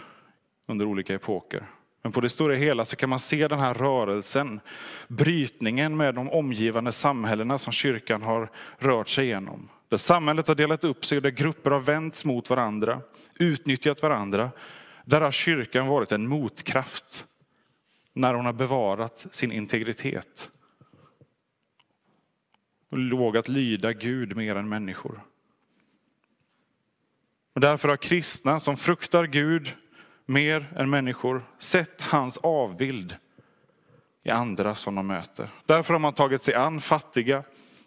under 0.65 0.85
olika 0.85 1.13
epoker. 1.13 1.67
Men 2.03 2.11
på 2.11 2.21
det 2.21 2.29
stora 2.29 2.55
hela 2.55 2.85
så 2.85 2.95
kan 2.95 3.09
man 3.09 3.19
se 3.19 3.47
den 3.47 3.59
här 3.59 3.73
rörelsen, 3.73 4.59
brytningen 5.07 5.97
med 5.97 6.15
de 6.15 6.29
omgivande 6.29 6.91
samhällena 6.91 7.57
som 7.57 7.73
kyrkan 7.73 8.21
har 8.21 8.49
rört 8.77 9.09
sig 9.09 9.25
igenom. 9.25 9.69
Där 9.89 9.97
samhället 9.97 10.47
har 10.47 10.55
delat 10.55 10.83
upp 10.83 11.05
sig, 11.05 11.17
och 11.17 11.21
där 11.21 11.29
grupper 11.29 11.71
har 11.71 11.79
vänts 11.79 12.25
mot 12.25 12.49
varandra, 12.49 13.01
utnyttjat 13.39 14.01
varandra. 14.01 14.51
Där 15.05 15.21
har 15.21 15.31
kyrkan 15.31 15.87
varit 15.87 16.11
en 16.11 16.27
motkraft 16.27 17.25
när 18.13 18.33
hon 18.33 18.45
har 18.45 18.53
bevarat 18.53 19.25
sin 19.31 19.51
integritet. 19.51 20.51
Och 22.91 23.19
vågat 23.19 23.47
lyda 23.47 23.93
Gud 23.93 24.35
mer 24.37 24.55
än 24.55 24.69
människor. 24.69 25.23
Och 27.53 27.61
därför 27.61 27.89
har 27.89 27.97
kristna 27.97 28.59
som 28.59 28.77
fruktar 28.77 29.27
Gud 29.27 29.73
mer 30.25 30.73
än 30.75 30.89
människor 30.89 31.43
sett 31.57 32.01
hans 32.01 32.37
avbild 32.37 33.17
i 34.23 34.29
andra 34.29 34.75
som 34.75 34.95
de 34.95 35.07
möter. 35.07 35.49
Därför 35.65 35.93
har 35.93 35.99
man 35.99 36.13
tagit 36.13 36.41
sig 36.41 36.53
an 36.53 36.81
fattiga, 36.81 37.35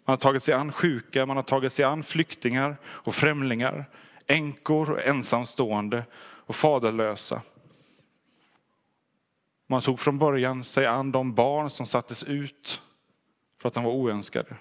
man 0.05 0.13
har 0.13 0.17
tagit 0.17 0.43
sig 0.43 0.53
an 0.53 0.71
sjuka, 0.71 1.25
man 1.25 1.35
har 1.35 1.43
tagit 1.43 1.73
sig 1.73 1.85
an 1.85 2.03
flyktingar 2.03 2.77
och 2.85 3.15
främlingar, 3.15 3.85
änkor 4.27 4.91
och 4.91 5.05
ensamstående 5.05 6.03
och 6.19 6.55
faderlösa. 6.55 7.41
Man 9.67 9.81
tog 9.81 9.99
från 9.99 10.17
början 10.17 10.63
sig 10.63 10.85
an 10.85 11.11
de 11.11 11.33
barn 11.33 11.69
som 11.69 11.85
sattes 11.85 12.23
ut 12.23 12.81
för 13.59 13.67
att 13.67 13.73
de 13.73 13.83
var 13.83 13.91
oönskade. 13.91 14.55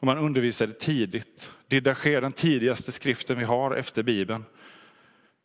Och 0.00 0.06
man 0.06 0.18
undervisade 0.18 0.72
tidigt. 0.72 1.52
Didache, 1.68 2.20
den 2.20 2.32
tidigaste 2.32 2.92
skriften 2.92 3.38
vi 3.38 3.44
har 3.44 3.74
efter 3.74 4.02
Bibeln 4.02 4.44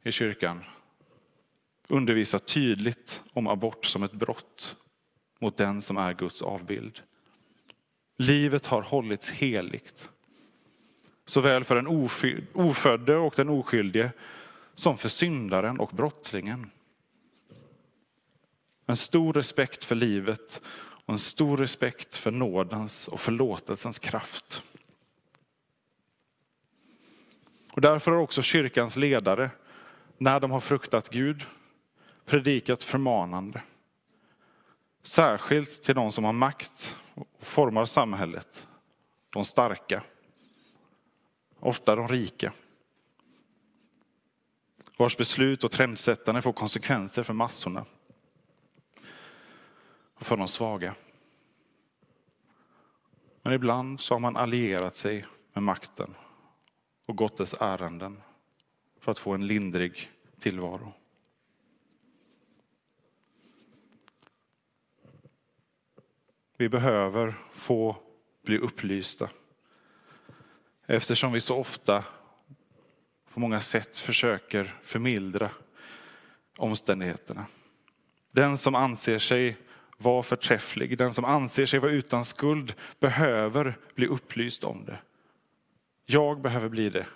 i 0.05 0.11
kyrkan, 0.11 0.63
undervisar 1.87 2.39
tydligt 2.39 3.23
om 3.33 3.47
abort 3.47 3.85
som 3.85 4.03
ett 4.03 4.11
brott 4.11 4.75
mot 5.39 5.57
den 5.57 5.81
som 5.81 5.97
är 5.97 6.13
Guds 6.13 6.41
avbild. 6.41 7.01
Livet 8.17 8.65
har 8.65 8.81
hållits 8.81 9.29
heligt. 9.29 10.09
Såväl 11.25 11.63
för 11.63 11.75
den 11.75 11.87
ofödde 12.53 13.15
och 13.15 13.33
den 13.37 13.49
oskyldige 13.49 14.11
som 14.73 14.97
för 14.97 15.09
syndaren 15.09 15.79
och 15.79 15.89
brottslingen. 15.89 16.69
En 18.85 18.97
stor 18.97 19.33
respekt 19.33 19.85
för 19.85 19.95
livet 19.95 20.61
och 21.05 21.13
en 21.13 21.19
stor 21.19 21.57
respekt 21.57 22.15
för 22.15 22.31
nådens 22.31 23.07
och 23.07 23.19
förlåtelsens 23.19 23.99
kraft. 23.99 24.61
Och 27.73 27.81
därför 27.81 28.11
har 28.11 28.17
också 28.17 28.41
kyrkans 28.41 28.95
ledare, 28.95 29.49
när 30.17 30.39
de 30.39 30.51
har 30.51 30.59
fruktat 30.59 31.09
Gud, 31.09 31.45
predikat 32.25 32.83
förmanande. 32.83 33.61
Särskilt 35.03 35.83
till 35.83 35.95
de 35.95 36.11
som 36.11 36.23
har 36.23 36.33
makt 36.33 36.95
och 37.13 37.27
formar 37.39 37.85
samhället, 37.85 38.67
de 39.29 39.45
starka, 39.45 40.03
ofta 41.59 41.95
de 41.95 42.07
rika. 42.07 42.53
Vars 44.97 45.17
beslut 45.17 45.63
och 45.63 45.71
trendsättande 45.71 46.41
får 46.41 46.53
konsekvenser 46.53 47.23
för 47.23 47.33
massorna 47.33 47.85
och 50.15 50.25
för 50.25 50.37
de 50.37 50.47
svaga. 50.47 50.95
Men 53.41 53.53
ibland 53.53 53.99
så 53.99 54.13
har 54.13 54.19
man 54.19 54.37
allierat 54.37 54.95
sig 54.95 55.25
med 55.53 55.63
makten 55.63 56.15
och 57.07 57.15
gått 57.15 57.37
dess 57.37 57.55
ärenden 57.59 58.21
för 59.05 59.11
att 59.11 59.19
få 59.19 59.33
en 59.33 59.47
lindrig 59.47 60.11
tillvaro. 60.39 60.93
Vi 66.57 66.69
behöver 66.69 67.35
få 67.51 67.97
bli 68.45 68.57
upplysta 68.57 69.29
eftersom 70.85 71.31
vi 71.31 71.41
så 71.41 71.57
ofta 71.57 72.03
på 73.33 73.39
många 73.39 73.59
sätt 73.59 73.97
försöker 73.97 74.79
förmildra 74.81 75.51
omständigheterna. 76.57 77.45
Den 78.31 78.57
som 78.57 78.75
anser 78.75 79.19
sig 79.19 79.57
vara 79.97 80.23
förträfflig, 80.23 80.97
den 80.97 81.13
som 81.13 81.25
anser 81.25 81.65
sig 81.65 81.79
vara 81.79 81.91
utan 81.91 82.25
skuld 82.25 82.73
behöver 82.99 83.77
bli 83.95 84.07
upplyst 84.07 84.63
om 84.63 84.85
det. 84.85 84.99
Jag 86.05 86.41
behöver 86.41 86.69
bli 86.69 86.89
det. 86.89 87.07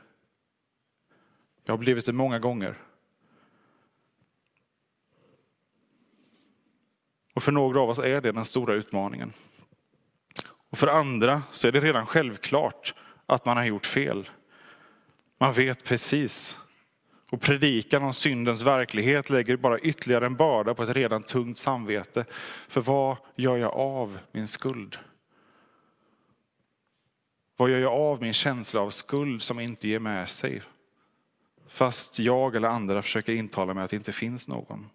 Jag 1.65 1.73
har 1.73 1.77
blivit 1.77 2.05
det 2.05 2.13
många 2.13 2.39
gånger. 2.39 2.77
Och 7.33 7.43
för 7.43 7.51
några 7.51 7.81
av 7.81 7.89
oss 7.89 7.99
är 7.99 8.21
det 8.21 8.31
den 8.31 8.45
stora 8.45 8.73
utmaningen. 8.73 9.31
Och 10.69 10.77
för 10.77 10.87
andra 10.87 11.43
så 11.51 11.67
är 11.67 11.71
det 11.71 11.79
redan 11.79 12.05
självklart 12.05 12.93
att 13.25 13.45
man 13.45 13.57
har 13.57 13.65
gjort 13.65 13.85
fel. 13.85 14.29
Man 15.37 15.53
vet 15.53 15.83
precis. 15.83 16.57
Och 17.31 17.41
predikan 17.41 18.03
om 18.03 18.13
syndens 18.13 18.61
verklighet 18.61 19.29
lägger 19.29 19.57
bara 19.57 19.79
ytterligare 19.79 20.25
en 20.25 20.35
börda 20.35 20.73
på 20.73 20.83
ett 20.83 20.95
redan 20.95 21.23
tungt 21.23 21.57
samvete. 21.57 22.25
För 22.67 22.81
vad 22.81 23.17
gör 23.35 23.57
jag 23.57 23.73
av 23.73 24.19
min 24.31 24.47
skuld? 24.47 24.97
Vad 27.57 27.69
gör 27.69 27.79
jag 27.79 27.93
av 27.93 28.21
min 28.21 28.33
känsla 28.33 28.81
av 28.81 28.89
skuld 28.89 29.41
som 29.41 29.59
inte 29.59 29.87
ger 29.87 29.99
med 29.99 30.29
sig? 30.29 30.61
Fast 31.69 32.19
jag 32.19 32.55
eller 32.55 32.67
andra 32.67 33.01
försöker 33.01 33.33
intala 33.33 33.73
mig 33.73 33.83
att 33.83 33.89
det 33.89 33.95
inte 33.95 34.11
finns 34.11 34.47
någon. 34.47 34.89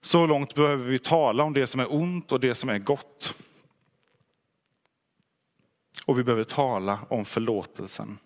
Så 0.00 0.26
långt 0.26 0.54
behöver 0.54 0.84
vi 0.84 0.98
tala 0.98 1.44
om 1.44 1.52
det 1.52 1.66
som 1.66 1.80
är 1.80 1.94
ont 1.94 2.32
och 2.32 2.40
det 2.40 2.54
som 2.54 2.70
är 2.70 2.78
gott. 2.78 3.34
Och 6.06 6.18
vi 6.18 6.24
behöver 6.24 6.44
tala 6.44 6.98
om 7.08 7.24
förlåtelsen, 7.24 8.18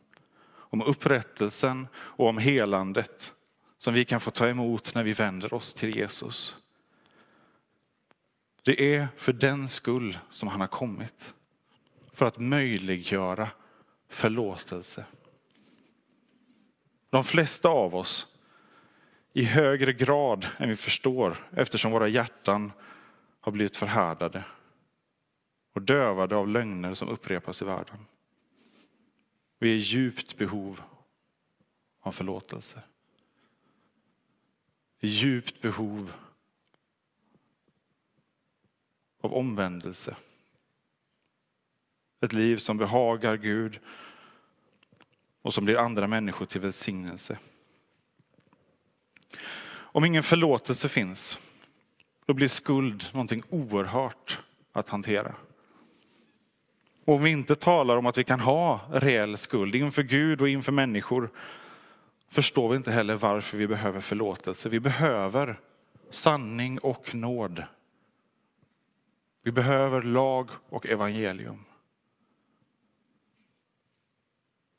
om 0.50 0.82
upprättelsen 0.82 1.88
och 1.94 2.26
om 2.26 2.38
helandet 2.38 3.32
som 3.78 3.94
vi 3.94 4.04
kan 4.04 4.20
få 4.20 4.30
ta 4.30 4.48
emot 4.48 4.94
när 4.94 5.04
vi 5.04 5.12
vänder 5.12 5.54
oss 5.54 5.74
till 5.74 5.96
Jesus. 5.96 6.56
Det 8.62 8.94
är 8.94 9.08
för 9.16 9.32
den 9.32 9.68
skull 9.68 10.18
som 10.30 10.48
han 10.48 10.60
har 10.60 10.68
kommit. 10.68 11.34
För 12.12 12.26
att 12.26 12.38
möjliggöra 12.38 13.50
förlåtelse. 14.08 15.04
De 17.10 17.24
flesta 17.24 17.68
av 17.68 17.94
oss 17.94 18.36
i 19.32 19.44
högre 19.44 19.92
grad 19.92 20.46
än 20.58 20.68
vi 20.68 20.76
förstår 20.76 21.36
eftersom 21.50 21.92
våra 21.92 22.08
hjärtan 22.08 22.72
har 23.40 23.52
blivit 23.52 23.76
förhärdade 23.76 24.44
och 25.72 25.82
dövade 25.82 26.36
av 26.36 26.48
lögner 26.48 26.94
som 26.94 27.08
upprepas 27.08 27.62
i 27.62 27.64
världen. 27.64 28.06
Vi 29.58 29.70
är 29.70 29.74
i 29.74 29.78
djupt 29.78 30.36
behov 30.36 30.82
av 32.00 32.12
förlåtelse. 32.12 32.82
I 35.00 35.08
djupt 35.08 35.60
behov 35.60 36.12
av 39.20 39.34
omvändelse. 39.34 40.16
Ett 42.20 42.32
liv 42.32 42.56
som 42.56 42.76
behagar 42.76 43.36
Gud 43.36 43.80
och 45.48 45.54
som 45.54 45.64
blir 45.64 45.78
andra 45.78 46.06
människor 46.06 46.46
till 46.46 46.60
välsignelse. 46.60 47.38
Om 49.70 50.04
ingen 50.04 50.22
förlåtelse 50.22 50.88
finns, 50.88 51.38
då 52.26 52.34
blir 52.34 52.48
skuld 52.48 53.04
någonting 53.12 53.42
oerhört 53.48 54.40
att 54.72 54.88
hantera. 54.88 55.34
Och 57.04 57.14
om 57.14 57.22
vi 57.22 57.30
inte 57.30 57.54
talar 57.54 57.96
om 57.96 58.06
att 58.06 58.18
vi 58.18 58.24
kan 58.24 58.40
ha 58.40 58.80
reell 58.92 59.36
skuld 59.36 59.74
inför 59.74 60.02
Gud 60.02 60.40
och 60.40 60.48
inför 60.48 60.72
människor, 60.72 61.30
förstår 62.30 62.68
vi 62.68 62.76
inte 62.76 62.90
heller 62.90 63.14
varför 63.14 63.58
vi 63.58 63.66
behöver 63.66 64.00
förlåtelse. 64.00 64.68
Vi 64.68 64.80
behöver 64.80 65.60
sanning 66.10 66.78
och 66.78 67.14
nåd. 67.14 67.64
Vi 69.42 69.52
behöver 69.52 70.02
lag 70.02 70.50
och 70.68 70.86
evangelium. 70.86 71.64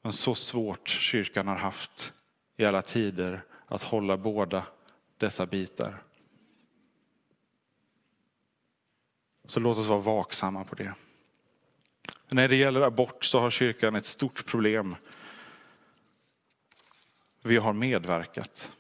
Men 0.02 0.14
så 0.14 0.36
svårt 0.36 0.88
kyrkan 0.88 1.48
har 1.48 1.56
haft 1.56 2.14
i 2.58 2.66
alla 2.66 2.82
tider 2.82 3.44
att 3.68 3.84
hålla 3.84 4.18
båda 4.18 4.66
dessa 5.18 5.46
bitar. 5.46 6.02
Så 9.46 9.60
låt 9.60 9.78
oss 9.78 9.88
vara 9.88 10.00
vaksamma 10.00 10.64
på 10.64 10.76
det. 10.76 10.94
När 12.32 12.48
det 12.48 12.56
gäller 12.56 12.82
abort 12.82 13.24
så 13.24 13.40
har 13.40 13.50
kyrkan 13.50 13.96
ett 13.96 14.06
stort 14.06 14.46
problem. 14.46 14.96
Vi 17.42 17.58
har 17.58 17.74
medverkat. 17.74 18.72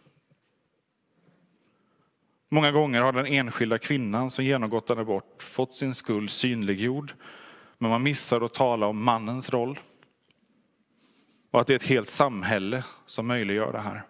Många 2.52 2.72
gånger 2.72 3.02
har 3.02 3.12
den 3.12 3.26
enskilda 3.26 3.78
kvinnan 3.78 4.30
som 4.30 4.46
genomgått 4.46 4.90
en 4.90 5.00
abort 5.00 5.44
fått 5.44 5.74
sin 5.74 5.96
skuld 5.96 6.32
synliggjord. 6.32 7.14
Men 7.78 7.90
man 7.90 8.04
missar 8.04 8.42
att 8.42 8.54
tala 8.54 8.88
om 8.88 9.04
mannens 9.04 9.50
roll. 9.50 9.80
Och 11.52 11.62
att 11.62 11.68
det 11.68 11.74
är 11.74 11.76
ett 11.76 11.84
helt 11.84 12.10
samhälle 12.10 12.84
som 13.06 13.28
möjliggör 13.28 13.72
det 13.72 13.80
här. 13.80 14.04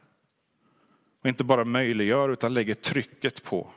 Och 1.21 1.29
inte 1.29 1.43
bara 1.43 1.65
möjliggör 1.65 2.29
utan 2.29 2.53
lägger 2.53 2.73
trycket 2.73 3.43
på. 3.43 3.71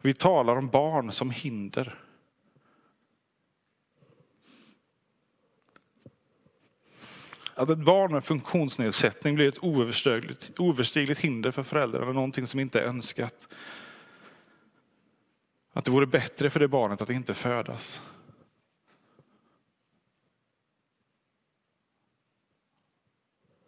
Vi 0.00 0.14
talar 0.14 0.56
om 0.56 0.68
barn 0.68 1.12
som 1.12 1.30
hinder. 1.30 1.98
Att 7.54 7.70
ett 7.70 7.78
barn 7.78 8.12
med 8.12 8.24
funktionsnedsättning 8.24 9.34
blir 9.34 9.48
ett 9.48 9.64
oöverstigligt, 9.64 10.60
oöverstigligt 10.60 11.20
hinder 11.20 11.50
för 11.50 11.62
föräldrarna, 11.62 12.12
någonting 12.12 12.46
som 12.46 12.60
inte 12.60 12.80
är 12.80 12.84
önskat. 12.84 13.48
Att 15.72 15.84
det 15.84 15.90
vore 15.90 16.06
bättre 16.06 16.50
för 16.50 16.60
det 16.60 16.68
barnet 16.68 17.02
att 17.02 17.10
inte 17.10 17.34
födas. 17.34 18.02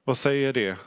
Vad 0.04 0.18
säger 0.18 0.52
det 0.52 0.78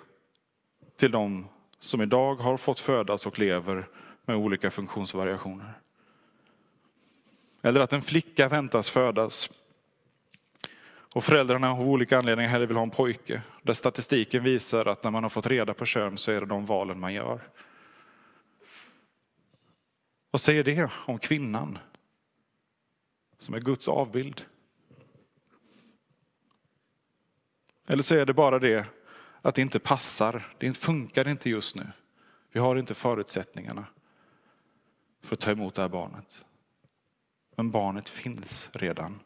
till 0.96 1.12
dem 1.12 1.48
som 1.80 2.02
idag 2.02 2.36
har 2.36 2.58
fått 2.58 2.80
födas 2.80 3.26
och 3.26 3.40
lever 3.40 3.88
med 4.26 4.36
olika 4.36 4.72
funktionsvariationer? 4.72 5.74
Eller 7.62 7.80
att 7.80 7.94
en 7.94 8.02
flicka 8.02 8.48
väntas 8.48 8.90
födas 8.90 9.50
och 11.14 11.24
föräldrarna 11.24 11.72
av 11.72 11.82
olika 11.82 12.18
anledningar 12.18 12.50
hellre 12.50 12.66
vill 12.66 12.78
ha 12.78 12.84
en 12.84 12.90
pojke. 12.90 13.42
Där 13.62 13.74
statistiken 13.74 14.44
visar 14.44 14.86
att 14.86 15.04
när 15.04 15.12
man 15.12 15.24
har 15.24 15.30
fått 15.30 15.48
reda 15.48 15.74
på 15.74 15.86
kön 15.86 16.18
så 16.18 16.32
är 16.32 16.40
det 16.40 16.48
de 16.48 16.66
valen 16.66 17.00
man 17.00 17.14
gör. 17.14 17.42
Vad 20.32 20.42
säger 20.42 20.64
det 20.64 20.92
om 21.06 21.20
kvinnan? 21.20 21.78
Som 23.40 23.56
är 23.56 23.60
Guds 23.60 23.88
avbild. 23.88 24.46
Eller 27.88 28.04
så 28.04 28.16
är 28.16 28.26
det 28.26 28.34
bara 28.34 28.60
det 28.60 28.86
att 29.48 29.56
det 29.56 29.62
inte 29.62 29.80
passar. 29.80 30.46
Det 30.58 30.78
funkar 30.78 31.28
inte 31.28 31.50
just 31.50 31.76
nu. 31.76 31.88
Vi 32.52 32.60
har 32.60 32.76
inte 32.76 32.94
förutsättningarna 32.94 33.86
för 35.24 35.36
att 35.36 35.40
ta 35.40 35.52
emot 35.52 35.76
det 35.76 35.82
här 35.82 35.90
barnet. 35.90 36.46
Men 37.56 37.72
barnet 37.72 38.10
finns 38.10 38.70
redan. 38.74 39.20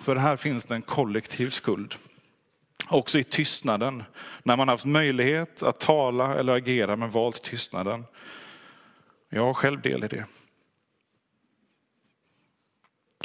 För 0.00 0.16
här 0.16 0.36
finns 0.36 0.64
det 0.64 0.74
en 0.74 0.82
kollektiv 0.82 1.50
skuld. 1.50 1.94
Också 2.88 3.18
i 3.18 3.24
tystnaden, 3.24 4.02
när 4.42 4.56
man 4.56 4.68
haft 4.68 4.84
möjlighet 4.84 5.62
att 5.62 5.80
tala 5.80 6.34
eller 6.34 6.52
agera 6.52 6.96
men 6.96 7.10
valt 7.10 7.42
tystnaden. 7.42 8.04
Jag 9.28 9.44
har 9.44 9.54
själv 9.54 9.80
del 9.80 10.04
i 10.04 10.08
det. 10.08 10.26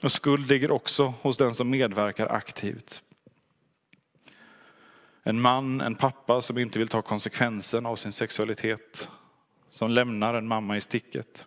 Och 0.03 0.12
skuld 0.12 0.49
ligger 0.49 0.71
också 0.71 1.05
hos 1.05 1.38
den 1.38 1.53
som 1.53 1.69
medverkar 1.69 2.27
aktivt. 2.27 3.01
En 5.23 5.41
man, 5.41 5.81
en 5.81 5.95
pappa 5.95 6.41
som 6.41 6.57
inte 6.57 6.79
vill 6.79 6.88
ta 6.88 7.01
konsekvensen 7.01 7.85
av 7.85 7.95
sin 7.95 8.12
sexualitet. 8.12 9.09
Som 9.69 9.91
lämnar 9.91 10.33
en 10.33 10.47
mamma 10.47 10.77
i 10.77 10.81
sticket. 10.81 11.45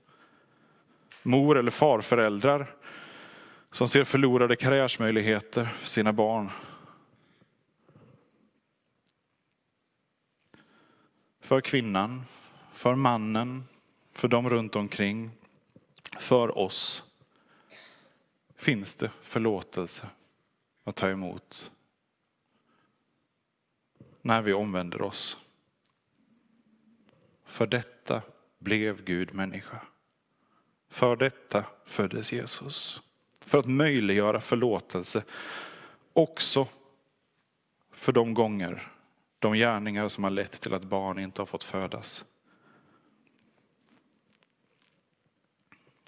Mor 1.22 1.58
eller 1.58 1.70
farföräldrar 1.70 2.74
som 3.70 3.88
ser 3.88 4.04
förlorade 4.04 4.56
karriärsmöjligheter 4.56 5.64
för 5.64 5.88
sina 5.88 6.12
barn. 6.12 6.50
För 11.40 11.60
kvinnan, 11.60 12.22
för 12.72 12.94
mannen, 12.94 13.64
för 14.12 14.28
dem 14.28 14.50
runt 14.50 14.76
omkring, 14.76 15.30
för 16.18 16.58
oss 16.58 17.11
finns 18.62 18.96
det 18.96 19.08
förlåtelse 19.08 20.08
att 20.84 20.96
ta 20.96 21.08
emot 21.08 21.72
när 24.22 24.42
vi 24.42 24.52
omvänder 24.52 25.02
oss. 25.02 25.38
För 27.44 27.66
detta 27.66 28.22
blev 28.58 29.04
Gud 29.04 29.34
människa. 29.34 29.82
För 30.88 31.16
detta 31.16 31.64
föddes 31.84 32.32
Jesus. 32.32 33.02
För 33.40 33.58
att 33.58 33.66
möjliggöra 33.66 34.40
förlåtelse 34.40 35.24
också 36.12 36.68
för 37.90 38.12
de 38.12 38.34
gånger, 38.34 38.92
de 39.38 39.54
gärningar 39.54 40.08
som 40.08 40.24
har 40.24 40.30
lett 40.30 40.60
till 40.60 40.74
att 40.74 40.84
barn 40.84 41.18
inte 41.18 41.40
har 41.40 41.46
fått 41.46 41.64
födas. 41.64 42.24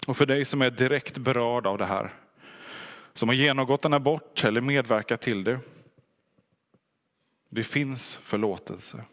Och 0.07 0.17
för 0.17 0.25
dig 0.25 0.45
som 0.45 0.61
är 0.61 0.71
direkt 0.71 1.17
berörd 1.17 1.67
av 1.67 1.77
det 1.77 1.85
här, 1.85 2.13
som 3.15 3.29
har 3.29 3.35
genomgått 3.35 3.85
en 3.85 3.93
abort 3.93 4.43
eller 4.43 4.61
medverkat 4.61 5.21
till 5.21 5.43
det. 5.43 5.59
Det 7.49 7.63
finns 7.63 8.15
förlåtelse. 8.15 9.05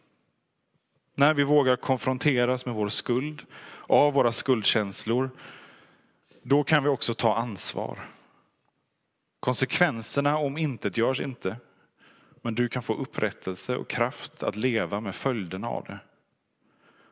När 1.14 1.34
vi 1.34 1.42
vågar 1.42 1.76
konfronteras 1.76 2.66
med 2.66 2.74
vår 2.74 2.88
skuld, 2.88 3.42
av 3.86 4.12
våra 4.12 4.32
skuldkänslor, 4.32 5.30
då 6.42 6.64
kan 6.64 6.82
vi 6.82 6.88
också 6.88 7.14
ta 7.14 7.34
ansvar. 7.34 7.98
Konsekvenserna 9.40 10.38
om 10.38 10.58
intet 10.58 10.96
görs 10.96 11.20
inte, 11.20 11.56
men 12.42 12.54
du 12.54 12.68
kan 12.68 12.82
få 12.82 12.94
upprättelse 12.94 13.76
och 13.76 13.90
kraft 13.90 14.42
att 14.42 14.56
leva 14.56 15.00
med 15.00 15.14
följderna 15.14 15.68
av 15.68 15.84
det. 15.84 15.98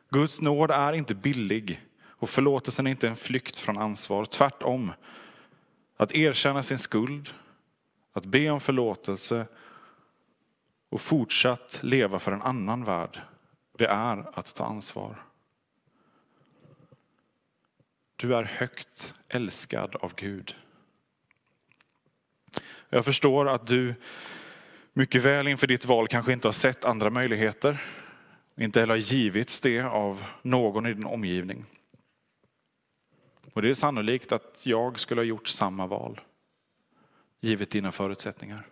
Guds 0.09 0.41
nåd 0.41 0.71
är 0.71 0.93
inte 0.93 1.15
billig 1.15 1.81
och 2.03 2.29
förlåtelsen 2.29 2.87
är 2.87 2.91
inte 2.91 3.07
en 3.07 3.15
flykt 3.15 3.59
från 3.59 3.77
ansvar. 3.77 4.25
Tvärtom, 4.25 4.91
att 5.97 6.11
erkänna 6.11 6.63
sin 6.63 6.77
skuld, 6.77 7.29
att 8.13 8.25
be 8.25 8.49
om 8.49 8.59
förlåtelse 8.59 9.45
och 10.89 11.01
fortsatt 11.01 11.79
leva 11.83 12.19
för 12.19 12.31
en 12.31 12.41
annan 12.41 12.83
värld, 12.83 13.21
det 13.77 13.87
är 13.87 14.39
att 14.39 14.55
ta 14.55 14.65
ansvar. 14.65 15.23
Du 18.15 18.35
är 18.35 18.43
högt 18.43 19.13
älskad 19.29 19.95
av 19.95 20.13
Gud. 20.15 20.55
Jag 22.89 23.05
förstår 23.05 23.49
att 23.49 23.67
du 23.67 23.95
mycket 24.93 25.21
väl 25.21 25.47
inför 25.47 25.67
ditt 25.67 25.85
val 25.85 26.07
kanske 26.07 26.33
inte 26.33 26.47
har 26.47 26.53
sett 26.53 26.85
andra 26.85 27.09
möjligheter. 27.09 27.81
Inte 28.57 28.79
heller 28.79 28.93
har 28.93 28.99
givits 28.99 29.59
det 29.59 29.81
av 29.81 30.23
någon 30.41 30.85
i 30.85 30.93
din 30.93 31.05
omgivning. 31.05 31.65
Och 33.53 33.61
det 33.61 33.69
är 33.69 33.73
sannolikt 33.73 34.31
att 34.31 34.65
jag 34.65 34.99
skulle 34.99 35.21
ha 35.21 35.25
gjort 35.25 35.47
samma 35.47 35.87
val, 35.87 36.21
givet 37.39 37.71
dina 37.71 37.91
förutsättningar. 37.91 38.67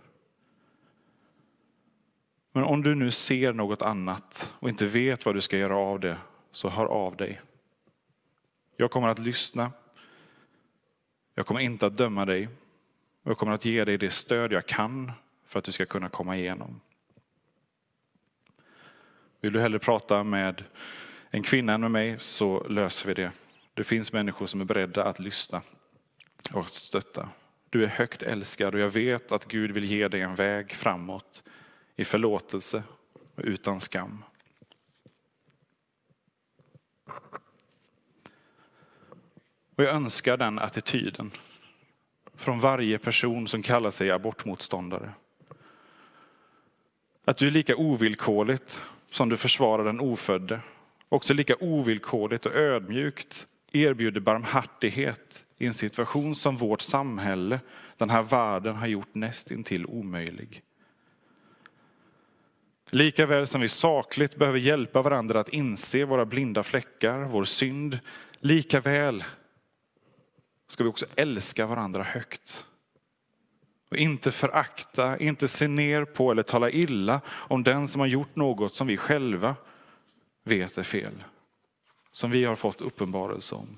Men 2.51 2.63
om 2.63 2.83
du 2.83 2.95
nu 2.95 3.11
ser 3.11 3.53
något 3.53 3.81
annat 3.81 4.53
och 4.59 4.69
inte 4.69 4.85
vet 4.85 5.25
vad 5.25 5.35
du 5.35 5.41
ska 5.41 5.57
göra 5.57 5.77
av 5.77 5.99
det, 5.99 6.17
så 6.51 6.69
hör 6.69 6.85
av 6.85 7.15
dig. 7.15 7.41
Jag 8.77 8.91
kommer 8.91 9.07
att 9.07 9.19
lyssna. 9.19 9.71
Jag 11.35 11.45
kommer 11.45 11.59
inte 11.59 11.85
att 11.85 11.97
döma 11.97 12.25
dig. 12.25 12.47
Och 13.23 13.31
jag 13.31 13.37
kommer 13.37 13.53
att 13.53 13.65
ge 13.65 13.85
dig 13.85 13.97
det 13.97 14.09
stöd 14.09 14.51
jag 14.51 14.65
kan 14.65 15.11
för 15.45 15.59
att 15.59 15.65
du 15.65 15.71
ska 15.71 15.85
kunna 15.85 16.09
komma 16.09 16.37
igenom. 16.37 16.79
Vill 19.41 19.53
du 19.53 19.61
hellre 19.61 19.79
prata 19.79 20.23
med 20.23 20.63
en 21.29 21.43
kvinna 21.43 21.73
än 21.73 21.81
med 21.81 21.91
mig 21.91 22.19
så 22.19 22.67
löser 22.67 23.07
vi 23.07 23.13
det. 23.13 23.31
Det 23.79 23.83
finns 23.83 24.13
människor 24.13 24.45
som 24.45 24.61
är 24.61 24.65
beredda 24.65 25.03
att 25.03 25.19
lyssna 25.19 25.61
och 26.53 26.59
att 26.59 26.73
stötta. 26.73 27.29
Du 27.69 27.83
är 27.83 27.87
högt 27.87 28.21
älskad 28.21 28.75
och 28.75 28.79
jag 28.79 28.89
vet 28.89 29.31
att 29.31 29.45
Gud 29.47 29.71
vill 29.71 29.85
ge 29.85 30.07
dig 30.07 30.21
en 30.21 30.35
väg 30.35 30.71
framåt 30.71 31.43
i 31.95 32.05
förlåtelse 32.05 32.83
och 33.35 33.43
utan 33.43 33.79
skam. 33.79 34.23
Och 39.75 39.83
jag 39.83 39.95
önskar 39.95 40.37
den 40.37 40.59
attityden 40.59 41.31
från 42.35 42.59
varje 42.59 42.97
person 42.97 43.47
som 43.47 43.63
kallar 43.63 43.91
sig 43.91 44.11
abortmotståndare. 44.11 45.13
Att 47.25 47.37
du 47.37 47.47
är 47.47 47.51
lika 47.51 47.75
ovillkorligt 47.75 48.81
som 49.11 49.29
du 49.29 49.37
försvarar 49.37 49.85
den 49.85 49.99
ofödde, 49.99 50.61
också 51.09 51.33
lika 51.33 51.55
ovillkorligt 51.59 52.45
och 52.45 52.55
ödmjukt 52.55 53.47
erbjuder 53.71 54.21
barmhärtighet 54.21 55.45
i 55.57 55.65
en 55.65 55.73
situation 55.73 56.35
som 56.35 56.57
vårt 56.57 56.81
samhälle, 56.81 57.59
den 57.97 58.09
här 58.09 58.23
världen 58.23 58.75
har 58.75 58.87
gjort 58.87 59.15
nästintill 59.15 59.85
omöjlig. 59.85 60.63
Likaväl 62.89 63.47
som 63.47 63.61
vi 63.61 63.67
sakligt 63.67 64.35
behöver 64.35 64.59
hjälpa 64.59 65.01
varandra 65.01 65.39
att 65.39 65.49
inse 65.49 66.05
våra 66.05 66.25
blinda 66.25 66.63
fläckar, 66.63 67.19
vår 67.19 67.43
synd, 67.43 67.99
likaväl 68.39 69.23
ska 70.67 70.83
vi 70.83 70.89
också 70.89 71.05
älska 71.15 71.65
varandra 71.65 72.03
högt. 72.03 72.65
Och 73.91 73.97
inte 73.97 74.31
förakta, 74.31 75.17
inte 75.17 75.47
se 75.47 75.67
ner 75.67 76.05
på 76.05 76.31
eller 76.31 76.43
tala 76.43 76.69
illa 76.69 77.21
om 77.27 77.63
den 77.63 77.87
som 77.87 77.99
har 77.99 78.07
gjort 78.07 78.35
något 78.35 78.75
som 78.75 78.87
vi 78.87 78.97
själva 78.97 79.55
vet 80.43 80.77
är 80.77 80.83
fel 80.83 81.23
som 82.19 82.31
vi 82.31 82.45
har 82.45 82.55
fått 82.55 82.81
uppenbarelse 82.81 83.55
om. 83.55 83.77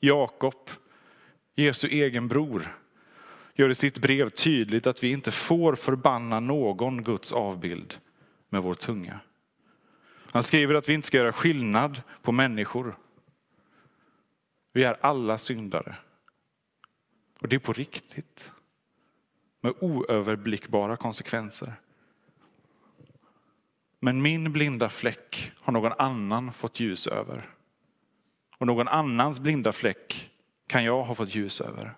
Jakob, 0.00 0.70
Jesu 1.54 1.88
egen 1.88 2.28
bror, 2.28 2.76
gör 3.54 3.70
i 3.70 3.74
sitt 3.74 3.98
brev 3.98 4.28
tydligt 4.28 4.86
att 4.86 5.04
vi 5.04 5.10
inte 5.10 5.30
får 5.30 5.74
förbanna 5.74 6.40
någon 6.40 7.04
Guds 7.04 7.32
avbild 7.32 7.98
med 8.48 8.62
vår 8.62 8.74
tunga. 8.74 9.20
Han 10.30 10.42
skriver 10.42 10.74
att 10.74 10.88
vi 10.88 10.94
inte 10.94 11.06
ska 11.06 11.16
göra 11.16 11.32
skillnad 11.32 12.02
på 12.22 12.32
människor. 12.32 12.96
Vi 14.72 14.84
är 14.84 14.96
alla 15.00 15.38
syndare. 15.38 15.96
Och 17.40 17.48
det 17.48 17.56
är 17.56 17.60
på 17.60 17.72
riktigt. 17.72 18.52
Med 19.60 19.72
oöverblickbara 19.80 20.96
konsekvenser. 20.96 21.72
Men 24.00 24.22
min 24.22 24.52
blinda 24.52 24.88
fläck 24.88 25.52
har 25.60 25.72
någon 25.72 25.92
annan 25.98 26.52
fått 26.52 26.80
ljus 26.80 27.06
över. 27.06 27.50
Och 28.58 28.66
någon 28.66 28.88
annans 28.88 29.40
blinda 29.40 29.72
fläck 29.72 30.30
kan 30.66 30.84
jag 30.84 31.02
ha 31.02 31.14
fått 31.14 31.34
ljus 31.34 31.60
över. 31.60 31.94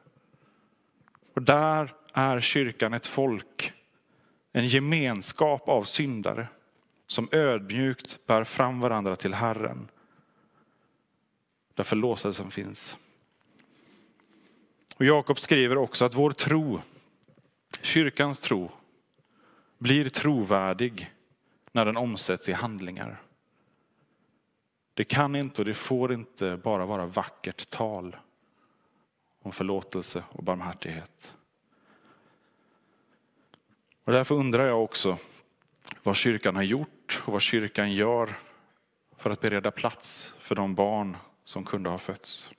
Och 1.35 1.43
där 1.43 1.95
är 2.13 2.41
kyrkan 2.41 2.95
ett 2.95 3.07
folk, 3.07 3.73
en 4.53 4.67
gemenskap 4.67 5.69
av 5.69 5.83
syndare 5.83 6.49
som 7.07 7.29
ödmjukt 7.33 8.27
bär 8.27 8.45
fram 8.45 8.81
varandra 8.81 9.17
till 9.17 9.35
Herren. 9.35 9.89
Där 11.75 11.85
förlåtelsen 11.85 12.51
finns. 12.51 12.97
Och 14.97 15.05
Jakob 15.05 15.39
skriver 15.39 15.79
också 15.79 16.05
att 16.05 16.15
vår 16.15 16.31
tro, 16.31 16.81
kyrkans 17.83 18.41
tro, 18.41 18.71
blir 19.79 20.09
trovärdig 20.09 21.11
när 21.73 21.85
den 21.85 21.97
omsätts 21.97 22.49
i 22.49 22.53
handlingar. 22.53 23.23
Det 24.95 25.05
kan 25.05 25.37
inte 25.37 25.63
och 25.63 25.65
det 25.65 25.75
får 25.75 26.13
inte 26.13 26.57
bara 26.57 26.87
vara 26.87 27.07
vackert 27.07 27.71
tal 27.71 28.17
om 29.43 29.53
förlåtelse 29.53 30.23
och 30.29 30.45
barmhärtighet. 30.45 31.37
Och 34.05 34.13
därför 34.13 34.35
undrar 34.35 34.67
jag 34.67 34.85
också 34.85 35.19
vad 36.03 36.17
kyrkan 36.17 36.57
har 36.57 36.63
gjort 36.63 37.23
och 37.25 37.33
vad 37.33 37.43
kyrkan 37.43 37.93
gör 37.93 38.35
för 39.17 39.31
att 39.31 39.41
bereda 39.41 39.71
plats 39.71 40.35
för 40.39 40.55
de 40.55 40.75
barn 40.75 41.17
som 41.45 41.65
kunde 41.65 41.91
ha 41.91 41.99
fötts. 41.99 42.51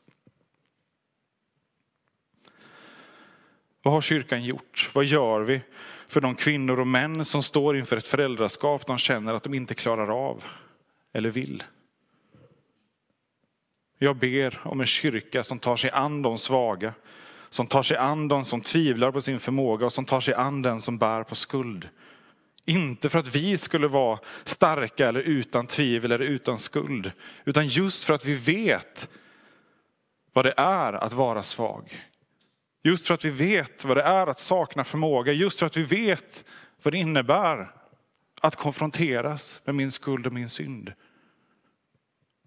Vad 3.82 3.94
har 3.94 4.02
kyrkan 4.02 4.44
gjort? 4.44 4.90
Vad 4.94 5.06
gör 5.06 5.42
vi 5.42 5.62
för 6.12 6.22
de 6.22 6.36
kvinnor 6.36 6.80
och 6.80 6.88
män 6.88 7.26
som 7.26 7.44
står 7.44 7.78
inför 7.78 7.98
ett 7.98 8.08
föräldraskap 8.08 8.88
de 8.88 8.98
känner 8.98 9.34
att 9.34 9.44
de 9.44 9.54
inte 9.54 9.76
klarar 9.76 10.28
av 10.28 10.44
eller 11.14 11.30
vill? 11.30 11.64
Jag 13.98 14.16
ber 14.16 14.60
om 14.64 14.80
en 14.80 14.86
kyrka 14.86 15.44
som 15.44 15.60
tar 15.60 15.78
sig 15.78 15.92
an 15.92 16.22
de 16.22 16.38
svaga, 16.38 16.94
som 17.50 17.68
tar 17.68 17.84
sig 17.84 17.98
an 17.98 18.28
de 18.28 18.46
som 18.46 18.62
tvivlar 18.62 19.12
på 19.12 19.22
sin 19.22 19.40
förmåga 19.40 19.86
och 19.86 19.94
som 19.94 20.06
tar 20.06 20.20
sig 20.20 20.34
an 20.34 20.62
den 20.62 20.82
som 20.82 20.98
bär 20.98 21.24
på 21.24 21.36
skuld. 21.36 21.90
Inte 22.66 23.10
för 23.10 23.20
att 23.20 23.36
vi 23.36 23.58
skulle 23.58 23.88
vara 23.88 24.20
starka 24.44 25.08
eller 25.08 25.22
utan 25.22 25.68
tvivel 25.68 26.12
eller 26.12 26.26
utan 26.26 26.58
skuld, 26.58 27.12
utan 27.46 27.68
just 27.68 28.04
för 28.04 28.14
att 28.14 28.26
vi 28.26 28.34
vet 28.34 29.10
vad 30.34 30.46
det 30.46 30.54
är 30.58 30.94
att 30.94 31.14
vara 31.14 31.44
svag. 31.44 32.11
Just 32.84 33.08
för 33.08 33.14
att 33.14 33.26
vi 33.26 33.30
vet 33.30 33.86
vad 33.86 33.98
det 33.98 34.04
är 34.04 34.28
att 34.28 34.40
sakna 34.40 34.84
förmåga, 34.84 35.34
just 35.34 35.60
för 35.60 35.66
att 35.66 35.78
vi 35.78 35.84
vet 35.84 36.46
vad 36.84 36.94
det 36.94 36.98
innebär 36.98 37.76
att 38.42 38.56
konfronteras 38.56 39.62
med 39.66 39.76
min 39.76 39.92
skuld 39.92 40.28
och 40.28 40.34
min 40.34 40.50
synd. 40.50 40.94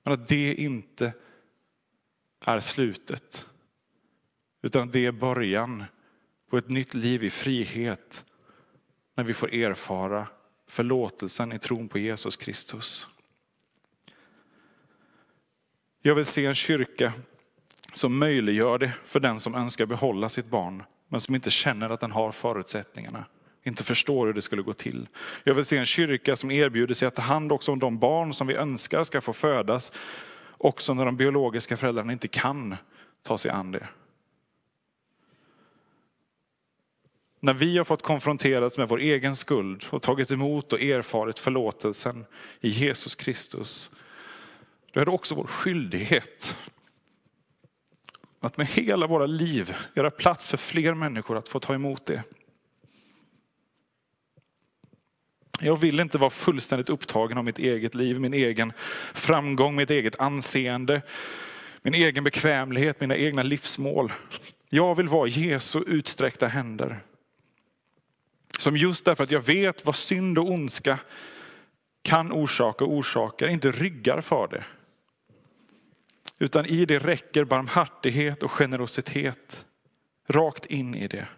Men 0.03 0.13
att 0.13 0.29
det 0.29 0.55
inte 0.55 1.13
är 2.47 2.61
slutet, 2.61 3.47
utan 4.63 4.91
det 4.91 5.07
är 5.07 5.13
början 5.13 5.85
på 6.51 6.59
ett 6.59 6.69
nytt 6.69 6.95
liv 6.95 7.25
i 7.25 7.31
frihet 7.31 8.25
när 9.15 9.25
vi 9.25 9.35
får 9.35 9.55
erfara 9.55 10.29
förlåtelsen 10.69 11.53
i 11.53 11.59
tron 11.59 11.89
på 11.89 11.99
Jesus 11.99 12.37
Kristus. 12.37 13.07
Jag 16.03 16.15
vill 16.15 16.25
se 16.25 16.47
en 16.47 16.55
kyrka 16.55 17.13
som 17.97 18.19
möjliggör 18.19 18.79
det 18.79 18.93
för 19.05 19.21
den 19.21 19.41
som 19.41 19.55
önskar 19.55 19.87
behålla 19.87 20.29
sitt 20.29 20.51
barn, 20.51 20.83
men 21.09 21.21
som 21.21 21.35
inte 21.35 21.51
känner 21.51 21.91
att 21.91 22.01
den 22.01 22.11
har 22.11 22.33
förutsättningarna, 22.33 23.25
inte 23.63 23.85
förstår 23.85 24.27
hur 24.27 24.33
det 24.33 24.43
skulle 24.43 24.63
gå 24.63 24.73
till. 24.73 25.09
Jag 25.45 25.55
vill 25.55 25.65
se 25.65 25.77
en 25.77 25.87
kyrka 25.87 26.37
som 26.37 26.51
erbjuder 26.51 26.95
sig 26.95 27.09
att 27.09 27.15
ta 27.15 27.23
hand 27.23 27.53
också 27.53 27.73
om 27.73 27.79
de 27.79 27.99
barn 27.99 28.35
som 28.35 28.47
vi 28.47 28.55
önskar 28.55 29.05
ska 29.05 29.21
få 29.21 29.33
födas, 29.33 29.93
också 30.59 30.95
när 30.95 31.05
de 31.05 31.17
biologiska 31.17 31.77
föräldrarna 31.77 32.13
inte 32.13 32.29
kan 32.29 32.77
ta 33.23 33.39
sig 33.39 33.51
an 33.51 33.73
det. 33.73 33.89
När 37.41 37.55
vi 37.55 37.79
har 37.79 37.85
fått 37.85 38.03
konfronterats 38.03 38.79
med 38.79 38.89
vår 38.89 38.99
egen 38.99 39.37
skuld 39.37 39.85
och 39.91 40.03
tagit 40.03 40.31
emot 40.31 40.73
och 40.73 40.81
erfarit 40.83 41.39
förlåtelsen 41.39 42.25
i 42.61 42.69
Jesus 42.69 43.15
Kristus, 43.15 43.91
då 44.93 45.01
är 45.01 45.05
det 45.05 45.11
också 45.11 45.35
vår 45.35 45.47
skyldighet 45.47 46.57
att 48.45 48.57
med 48.57 48.67
hela 48.67 49.07
våra 49.07 49.27
liv 49.27 49.75
göra 49.95 50.11
plats 50.11 50.49
för 50.49 50.57
fler 50.57 50.95
människor 50.95 51.39
att 51.39 51.49
få 51.49 51.61
ta 51.61 51.75
emot 51.75 52.07
det. 52.07 52.23
Jag 55.61 55.77
vill 55.77 56.01
inte 56.01 56.19
vara 56.19 56.31
fullständigt 56.31 56.89
upptagen 56.89 57.39
av 57.39 57.45
mitt 57.45 57.59
eget 57.59 57.95
liv, 57.95 58.21
min 58.21 58.35
egen 58.35 58.73
framgång, 59.15 59.77
mitt 59.77 59.91
eget 59.91 60.21
anseende, 60.21 61.03
min 61.83 61.95
egen 61.95 62.25
bekvämlighet, 62.25 63.01
mina 63.01 63.17
egna 63.17 63.43
livsmål. 63.43 64.13
Jag 64.69 64.95
vill 64.95 65.09
vara 65.09 65.29
Jesu 65.29 65.83
utsträckta 65.87 66.47
händer. 66.47 67.01
Som 68.59 68.77
just 68.77 69.05
därför 69.05 69.25
att 69.25 69.31
jag 69.31 69.47
vet 69.47 69.87
vad 69.87 69.97
synd 69.97 70.39
och 70.39 70.51
ondska 70.51 70.99
kan 72.03 72.33
orsaka 72.33 72.85
och 72.85 72.93
orsakar, 72.93 73.49
inte 73.49 73.71
ryggar 73.71 74.21
för 74.21 74.49
det. 74.49 74.65
Utan 76.39 76.67
i 76.67 76.85
det 76.85 76.99
räcker 76.99 77.45
barmhärtighet 77.45 78.43
och 78.43 78.51
generositet 78.51 79.67
rakt 80.29 80.67
in 80.67 80.95
i 80.95 81.09
det. 81.09 81.29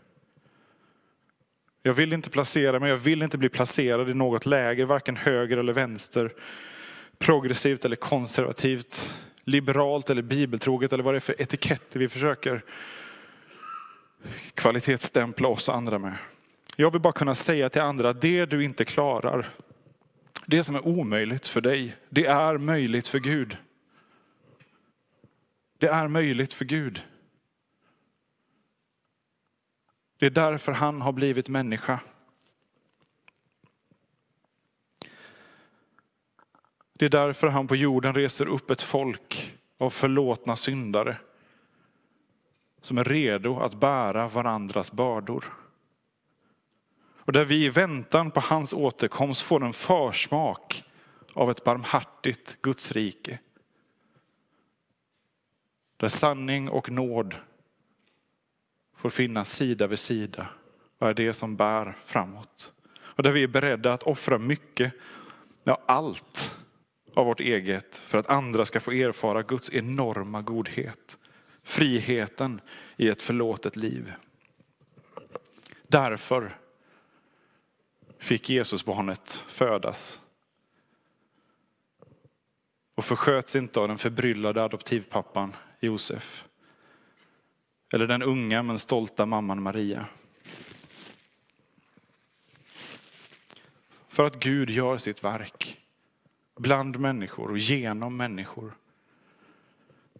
Jag 1.83 1.95
vill 1.95 2.13
inte 2.13 2.31
placera 2.31 2.81
mig, 2.81 2.91
jag 2.91 2.97
vill 2.97 3.23
inte 3.23 3.39
bli 3.39 3.49
placerad 3.49 4.11
i 4.11 4.15
något 4.15 4.47
läger, 4.47 4.85
varken 4.85 5.17
höger 5.17 5.57
eller 5.57 5.73
vänster, 5.73 6.33
progressivt 7.19 7.85
eller 7.85 7.97
konservativt, 7.97 9.15
liberalt 9.45 10.11
eller 10.11 10.23
bibeltroget 10.23 10.93
eller 10.93 11.05
vad 11.05 11.15
det 11.15 11.19
är 11.19 11.21
för 11.21 11.43
etiketter 11.43 12.01
vi 12.01 12.09
försöker 12.09 12.65
kvalitetsstämpla 14.55 15.49
oss 15.49 15.69
andra 15.69 15.99
med. 15.99 16.15
Jag 16.77 16.91
vill 16.91 17.01
bara 17.01 17.13
kunna 17.13 17.35
säga 17.35 17.69
till 17.69 17.83
andra 17.83 18.11
att 18.11 18.21
det 18.21 18.47
du 18.47 18.65
inte 18.65 18.85
klarar, 18.85 19.47
det 20.47 20.65
som 20.65 20.75
är 20.75 20.87
omöjligt 20.87 21.49
för 21.49 21.61
dig, 21.61 21.97
det 22.09 22.27
är 22.27 22.59
möjligt 22.59 23.09
för 23.09 23.19
Gud. 23.19 23.57
Det 25.79 25.87
är 25.87 26.09
möjligt 26.09 26.55
för 26.55 26.65
Gud. 26.65 27.05
Det 30.19 30.27
är 30.27 30.31
därför 30.31 30.73
han 30.73 31.01
har 31.01 31.13
blivit 31.13 31.49
människa. 31.49 32.01
Det 36.93 37.05
är 37.05 37.09
därför 37.09 37.49
han 37.49 37.67
på 37.67 37.77
jorden 37.77 38.15
reser 38.15 38.49
upp 38.49 38.71
ett 38.71 38.83
folk 38.83 39.59
av 39.79 39.91
förlåtna 39.91 40.57
syndare 40.57 41.17
som 42.81 42.99
är 42.99 43.05
redo 43.05 43.59
att 43.59 43.75
bära 43.75 44.29
varandras 44.29 44.93
bördor. 44.93 45.45
Och 47.27 47.33
där 47.33 47.45
vi 47.45 47.65
i 47.65 47.69
väntan 47.69 48.31
på 48.31 48.41
hans 48.41 48.73
återkomst 48.73 49.43
får 49.43 49.65
en 49.65 49.73
försmak 49.73 50.85
av 51.33 51.51
ett 51.51 51.65
barmhärtigt 51.65 52.63
Guds 52.63 52.93
rike. 52.93 53.39
Där 55.97 56.09
sanning 56.09 56.69
och 56.69 56.91
nåd 56.91 57.35
får 58.97 59.11
finnas 59.11 59.51
sida 59.51 59.87
vid 59.87 59.99
sida 59.99 60.49
och 60.99 61.09
är 61.09 61.15
det 61.15 61.35
som 61.35 61.57
bär 61.57 61.97
framåt. 62.05 62.73
Och 62.99 63.23
där 63.23 63.33
vi 63.33 63.43
är 63.43 63.49
beredda 63.49 63.93
att 63.93 64.03
offra 64.03 64.39
mycket, 64.39 64.93
ja 65.65 65.83
allt 65.87 66.57
av 67.15 67.27
vårt 67.27 67.41
eget 67.41 67.97
för 67.97 68.19
att 68.19 68.27
andra 68.27 68.67
ska 68.67 68.81
få 68.81 68.93
erfara 68.93 69.43
Guds 69.43 69.71
enorma 69.75 70.43
godhet. 70.43 71.19
Friheten 71.63 72.61
i 72.97 73.09
ett 73.09 73.23
förlåtet 73.23 73.77
liv. 73.77 74.13
Därför 75.89 76.59
fick 78.19 78.51
Jesusbarnet 78.51 79.31
födas. 79.47 80.21
Och 82.95 83.05
försköts 83.05 83.57
inte 83.57 83.81
av 83.81 83.89
den 83.89 83.99
förbryllade 83.99 84.65
adoptivpappan 84.65 85.53
Josef. 85.81 86.45
Eller 87.93 88.07
den 88.07 88.23
unga 88.23 88.63
men 88.63 88.79
stolta 88.79 89.27
mamman 89.27 89.63
Maria. 89.63 90.07
För 94.09 94.25
att 94.25 94.41
Gud 94.41 94.71
gör 94.71 94.99
sitt 94.99 95.25
verk 95.25 95.81
bland 96.57 96.99
människor 96.99 97.51
och 97.51 97.59
genom 97.59 98.17
människor. 98.17 98.77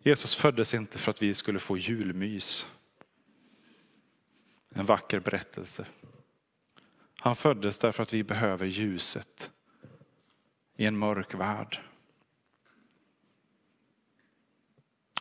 Jesus 0.03 0.35
föddes 0.35 0.75
inte 0.75 0.99
för 0.99 1.11
att 1.11 1.23
vi 1.23 1.35
skulle 1.35 1.59
få 1.59 1.79
julmys. 1.79 2.67
En 4.75 4.87
vacker 4.87 5.21
berättelse. 5.21 5.87
Han 7.21 7.37
föddes 7.37 7.79
därför 7.79 8.03
att 8.03 8.13
vi 8.13 8.25
behöver 8.25 8.67
ljuset 8.67 9.51
i 10.77 10.87
en 10.87 10.99
mörk 10.99 11.35
värld. 11.35 11.81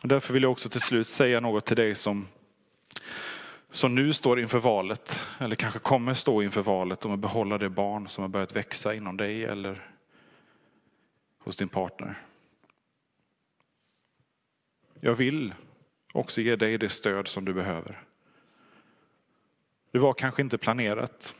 Därför 0.02 0.32
vill 0.34 0.42
jag 0.42 0.52
också 0.52 0.68
till 0.68 0.80
slut 0.80 1.06
säga 1.06 1.40
något 1.40 1.66
till 1.66 1.76
dig 1.76 1.94
som, 1.94 2.26
som 3.70 3.94
nu 3.94 4.12
står 4.12 4.40
inför 4.40 4.58
valet, 4.58 5.22
eller 5.38 5.56
kanske 5.56 5.78
kommer 5.78 6.14
stå 6.14 6.42
inför 6.42 6.62
valet 6.62 7.04
om 7.04 7.12
att 7.12 7.18
behålla 7.18 7.58
det 7.58 7.70
barn 7.70 8.08
som 8.08 8.22
har 8.22 8.28
börjat 8.28 8.56
växa 8.56 8.94
inom 8.94 9.16
dig 9.16 9.44
eller 9.44 9.90
hos 11.38 11.56
din 11.56 11.68
partner. 11.68 12.14
Jag 15.00 15.14
vill 15.14 15.54
också 16.12 16.40
ge 16.40 16.56
dig 16.56 16.78
det 16.78 16.88
stöd 16.88 17.28
som 17.28 17.44
du 17.44 17.54
behöver. 17.54 18.02
Det 19.90 19.98
var 19.98 20.14
kanske 20.14 20.42
inte 20.42 20.58
planerat. 20.58 21.34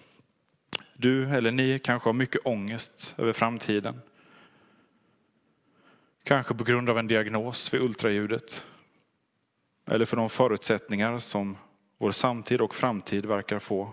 Du 0.95 1.29
eller 1.31 1.51
ni 1.51 1.79
kanske 1.79 2.09
har 2.09 2.15
mycket 2.15 2.47
ångest 2.47 3.15
över 3.19 3.33
framtiden. 3.33 4.01
Kanske 6.27 6.55
på 6.55 6.65
grund 6.65 6.91
av 6.91 6.99
en 6.99 7.09
diagnos 7.09 7.75
vid 7.75 7.81
ultraljudet. 7.81 8.63
Eller 9.91 10.05
för 10.05 10.17
de 10.17 10.29
förutsättningar 10.29 11.19
som 11.19 11.57
vår 11.99 12.13
samtid 12.13 12.61
och 12.61 12.75
framtid 12.75 13.27
verkar 13.27 13.59
få. 13.59 13.93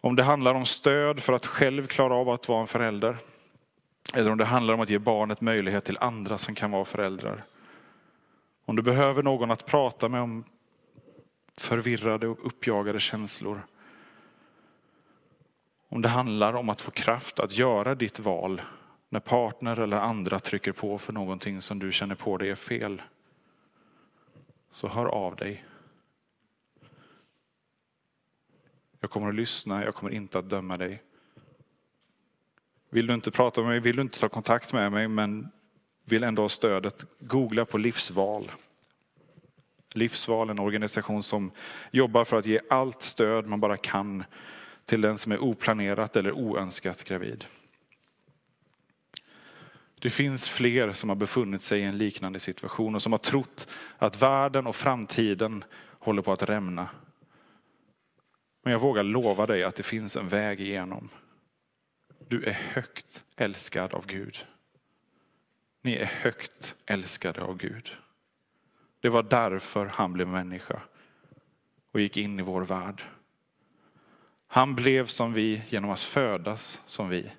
Om 0.00 0.16
det 0.16 0.22
handlar 0.22 0.54
om 0.54 0.66
stöd 0.66 1.22
för 1.22 1.32
att 1.32 1.46
själv 1.46 1.86
klara 1.86 2.14
av 2.14 2.28
att 2.28 2.48
vara 2.48 2.60
en 2.60 2.66
förälder. 2.66 3.16
Eller 4.14 4.30
om 4.30 4.38
det 4.38 4.44
handlar 4.44 4.74
om 4.74 4.80
att 4.80 4.90
ge 4.90 4.98
barnet 4.98 5.40
möjlighet 5.40 5.84
till 5.84 5.98
andra 6.00 6.38
som 6.38 6.54
kan 6.54 6.70
vara 6.70 6.84
föräldrar. 6.84 7.44
Om 8.64 8.76
du 8.76 8.82
behöver 8.82 9.22
någon 9.22 9.50
att 9.50 9.66
prata 9.66 10.08
med 10.08 10.20
om 10.20 10.44
förvirrade 11.56 12.28
och 12.28 12.46
uppjagade 12.46 13.00
känslor. 13.00 13.60
Om 15.88 16.02
det 16.02 16.08
handlar 16.08 16.54
om 16.54 16.68
att 16.68 16.80
få 16.80 16.90
kraft 16.90 17.40
att 17.40 17.52
göra 17.52 17.94
ditt 17.94 18.18
val 18.18 18.60
när 19.08 19.20
partner 19.20 19.80
eller 19.80 19.96
andra 19.96 20.40
trycker 20.40 20.72
på 20.72 20.98
för 20.98 21.12
någonting 21.12 21.62
som 21.62 21.78
du 21.78 21.92
känner 21.92 22.14
på 22.14 22.36
dig 22.36 22.50
är 22.50 22.54
fel. 22.54 23.02
Så 24.70 24.88
hör 24.88 25.06
av 25.06 25.36
dig. 25.36 25.64
Jag 29.00 29.10
kommer 29.10 29.28
att 29.28 29.34
lyssna, 29.34 29.84
jag 29.84 29.94
kommer 29.94 30.12
inte 30.12 30.38
att 30.38 30.50
döma 30.50 30.76
dig. 30.76 31.02
Vill 32.90 33.06
du 33.06 33.14
inte 33.14 33.30
prata 33.30 33.60
med 33.60 33.70
mig, 33.70 33.80
vill 33.80 33.96
du 33.96 34.02
inte 34.02 34.20
ta 34.20 34.28
kontakt 34.28 34.72
med 34.72 34.92
mig, 34.92 35.08
men 35.08 35.48
vill 36.04 36.24
ändå 36.24 36.42
ha 36.42 36.48
stödet, 36.48 37.04
googla 37.18 37.64
på 37.64 37.78
livsval. 37.78 38.50
Livsval, 39.94 40.50
en 40.50 40.58
organisation 40.58 41.22
som 41.22 41.50
jobbar 41.90 42.24
för 42.24 42.36
att 42.36 42.46
ge 42.46 42.60
allt 42.70 43.02
stöd 43.02 43.46
man 43.46 43.60
bara 43.60 43.76
kan 43.76 44.24
till 44.84 45.00
den 45.00 45.18
som 45.18 45.32
är 45.32 45.42
oplanerat 45.42 46.16
eller 46.16 46.32
oönskat 46.32 47.04
gravid. 47.04 47.44
Det 50.04 50.10
finns 50.10 50.48
fler 50.48 50.92
som 50.92 51.08
har 51.08 51.16
befunnit 51.16 51.62
sig 51.62 51.80
i 51.80 51.84
en 51.84 51.98
liknande 51.98 52.38
situation 52.38 52.94
och 52.94 53.02
som 53.02 53.12
har 53.12 53.18
trott 53.18 53.68
att 53.98 54.22
världen 54.22 54.66
och 54.66 54.76
framtiden 54.76 55.64
håller 55.98 56.22
på 56.22 56.32
att 56.32 56.42
rämna. 56.42 56.88
Men 58.62 58.72
jag 58.72 58.80
vågar 58.80 59.02
lova 59.02 59.46
dig 59.46 59.64
att 59.64 59.74
det 59.74 59.82
finns 59.82 60.16
en 60.16 60.28
väg 60.28 60.60
igenom. 60.60 61.08
Du 62.28 62.44
är 62.44 62.52
högt 62.52 63.26
älskad 63.36 63.94
av 63.94 64.06
Gud. 64.06 64.46
Ni 65.82 65.94
är 65.94 66.04
högt 66.04 66.74
älskade 66.86 67.42
av 67.42 67.56
Gud. 67.56 67.96
Det 69.00 69.08
var 69.08 69.22
därför 69.22 69.86
han 69.86 70.12
blev 70.12 70.28
människa 70.28 70.82
och 71.92 72.00
gick 72.00 72.16
in 72.16 72.40
i 72.40 72.42
vår 72.42 72.62
värld. 72.62 73.02
Han 74.46 74.74
blev 74.74 75.06
som 75.06 75.32
vi 75.32 75.62
genom 75.68 75.90
att 75.90 76.00
födas 76.00 76.82
som 76.86 77.08
vi. 77.08 77.30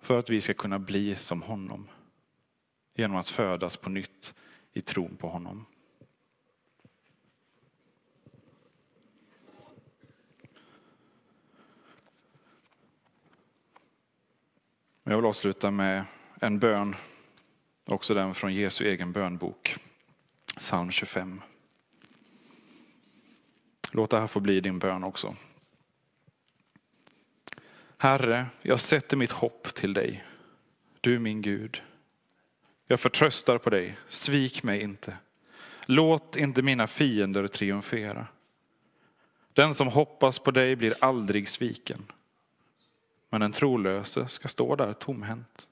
För 0.00 0.18
att 0.18 0.30
vi 0.30 0.40
ska 0.40 0.54
kunna 0.54 0.78
bli 0.78 1.16
som 1.16 1.42
honom. 1.42 1.88
Genom 2.94 3.16
att 3.16 3.28
födas 3.28 3.76
på 3.76 3.90
nytt 3.90 4.34
i 4.72 4.80
tron 4.80 5.16
på 5.16 5.28
honom. 5.28 5.66
Jag 15.02 15.16
vill 15.16 15.26
avsluta 15.26 15.70
med 15.70 16.04
en 16.40 16.58
bön, 16.58 16.94
också 17.84 18.14
den 18.14 18.34
från 18.34 18.54
Jesu 18.54 18.84
egen 18.84 19.12
bönbok, 19.12 19.76
psalm 20.56 20.90
25. 20.90 21.42
Låt 23.92 24.10
det 24.10 24.20
här 24.20 24.26
få 24.26 24.40
bli 24.40 24.60
din 24.60 24.78
bön 24.78 25.04
också. 25.04 25.34
Herre, 28.02 28.46
jag 28.62 28.80
sätter 28.80 29.16
mitt 29.16 29.30
hopp 29.30 29.74
till 29.74 29.92
dig. 29.92 30.24
Du 31.00 31.14
är 31.14 31.18
min 31.18 31.42
Gud. 31.42 31.82
Jag 32.86 33.00
förtröstar 33.00 33.58
på 33.58 33.70
dig, 33.70 33.96
svik 34.08 34.62
mig 34.62 34.80
inte. 34.80 35.16
Låt 35.86 36.36
inte 36.36 36.62
mina 36.62 36.86
fiender 36.86 37.48
triumfera. 37.48 38.26
Den 39.52 39.74
som 39.74 39.88
hoppas 39.88 40.38
på 40.38 40.50
dig 40.50 40.76
blir 40.76 40.94
aldrig 41.00 41.48
sviken. 41.48 42.12
Men 43.30 43.40
den 43.40 43.52
trolöse 43.52 44.28
ska 44.28 44.48
stå 44.48 44.76
där 44.76 44.92
tomhänt. 44.92 45.68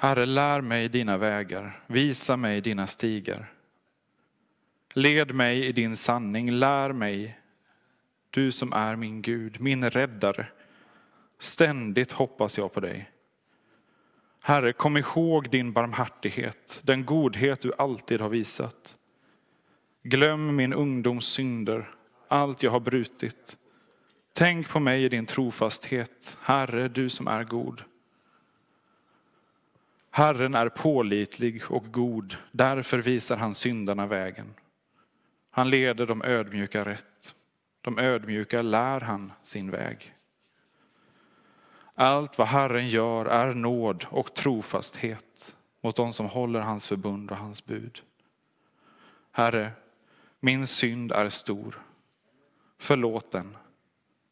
Herre, 0.00 0.26
lär 0.26 0.60
mig 0.60 0.88
dina 0.88 1.16
vägar, 1.16 1.80
visa 1.86 2.36
mig 2.36 2.60
dina 2.60 2.86
stigar. 2.86 3.52
Led 4.94 5.34
mig 5.34 5.66
i 5.66 5.72
din 5.72 5.96
sanning, 5.96 6.50
lär 6.50 6.92
mig, 6.92 7.38
du 8.30 8.52
som 8.52 8.72
är 8.72 8.96
min 8.96 9.22
Gud, 9.22 9.60
min 9.60 9.90
räddare. 9.90 10.46
Ständigt 11.38 12.12
hoppas 12.12 12.58
jag 12.58 12.72
på 12.72 12.80
dig. 12.80 13.10
Herre, 14.42 14.72
kom 14.72 14.96
ihåg 14.96 15.50
din 15.50 15.72
barmhärtighet, 15.72 16.80
den 16.84 17.04
godhet 17.04 17.60
du 17.60 17.72
alltid 17.78 18.20
har 18.20 18.28
visat. 18.28 18.96
Glöm 20.02 20.56
min 20.56 20.72
ungdoms 20.72 21.26
synder, 21.26 21.90
allt 22.28 22.62
jag 22.62 22.70
har 22.70 22.80
brutit. 22.80 23.58
Tänk 24.32 24.68
på 24.68 24.80
mig 24.80 25.04
i 25.04 25.08
din 25.08 25.26
trofasthet, 25.26 26.38
Herre, 26.40 26.88
du 26.88 27.08
som 27.08 27.28
är 27.28 27.44
god. 27.44 27.82
Herren 30.10 30.54
är 30.54 30.68
pålitlig 30.68 31.62
och 31.70 31.92
god, 31.92 32.36
därför 32.52 32.98
visar 32.98 33.36
han 33.36 33.54
syndarna 33.54 34.06
vägen. 34.06 34.54
Han 35.50 35.70
leder 35.70 36.06
de 36.06 36.22
ödmjuka 36.22 36.84
rätt, 36.84 37.34
de 37.94 38.02
ödmjuka 38.02 38.62
lär 38.62 39.00
han 39.00 39.32
sin 39.42 39.70
väg. 39.70 40.14
Allt 41.94 42.38
vad 42.38 42.48
Herren 42.48 42.88
gör 42.88 43.26
är 43.26 43.54
nåd 43.54 44.06
och 44.10 44.34
trofasthet 44.34 45.56
mot 45.80 45.96
de 45.96 46.12
som 46.12 46.26
håller 46.26 46.60
hans 46.60 46.86
förbund 46.86 47.30
och 47.30 47.36
hans 47.36 47.64
bud. 47.64 48.02
Herre, 49.32 49.72
min 50.40 50.66
synd 50.66 51.12
är 51.12 51.28
stor. 51.28 51.82
Förlåt 52.78 53.32
den, 53.32 53.56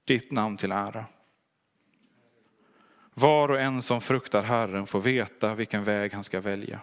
ditt 0.05 0.31
namn 0.31 0.57
till 0.57 0.73
ära. 0.73 1.05
Var 3.15 3.49
och 3.49 3.61
en 3.61 3.83
som 3.83 4.01
fruktar 4.01 4.43
Herren 4.43 4.87
får 4.87 5.01
veta 5.01 5.55
vilken 5.55 5.85
väg 5.85 6.13
han 6.13 6.25
ska 6.25 6.41
välja. 6.41 6.81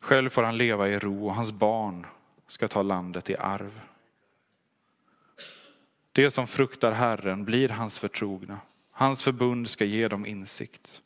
Själv 0.00 0.30
får 0.30 0.42
han 0.42 0.56
leva 0.56 0.88
i 0.88 0.98
ro 0.98 1.26
och 1.26 1.34
hans 1.34 1.52
barn 1.52 2.06
ska 2.46 2.68
ta 2.68 2.82
landet 2.82 3.30
i 3.30 3.36
arv. 3.36 3.80
Det 6.18 6.30
som 6.30 6.46
fruktar 6.46 6.92
Herren 6.92 7.44
blir 7.44 7.68
hans 7.68 7.98
förtrogna. 7.98 8.60
Hans 8.90 9.24
förbund 9.24 9.70
ska 9.70 9.84
ge 9.84 10.08
dem 10.08 10.26
insikt. 10.26 11.02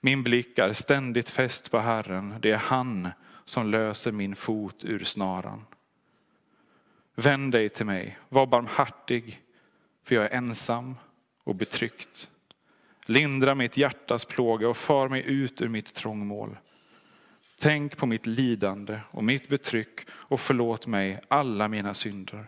Min 0.00 0.22
blick 0.22 0.58
är 0.58 0.72
ständigt 0.72 1.30
fäst 1.30 1.70
på 1.70 1.78
Herren. 1.78 2.34
Det 2.40 2.50
är 2.50 2.56
han 2.56 3.08
som 3.44 3.70
löser 3.70 4.12
min 4.12 4.36
fot 4.36 4.84
ur 4.84 5.04
snaran. 5.04 5.64
Vänd 7.14 7.52
dig 7.52 7.68
till 7.68 7.86
mig, 7.86 8.18
var 8.28 8.46
barmhärtig, 8.46 9.40
för 10.04 10.14
jag 10.14 10.24
är 10.24 10.36
ensam 10.36 10.94
och 11.44 11.54
betryckt. 11.54 12.30
Lindra 13.06 13.54
mitt 13.54 13.76
hjärtas 13.76 14.24
plåga 14.24 14.68
och 14.68 14.76
för 14.76 15.08
mig 15.08 15.22
ut 15.26 15.62
ur 15.62 15.68
mitt 15.68 15.94
trångmål. 15.94 16.56
Tänk 17.58 17.96
på 17.96 18.06
mitt 18.06 18.26
lidande 18.26 19.00
och 19.10 19.24
mitt 19.24 19.48
betryck 19.48 20.00
och 20.10 20.40
förlåt 20.40 20.86
mig 20.86 21.20
alla 21.28 21.68
mina 21.68 21.94
synder. 21.94 22.46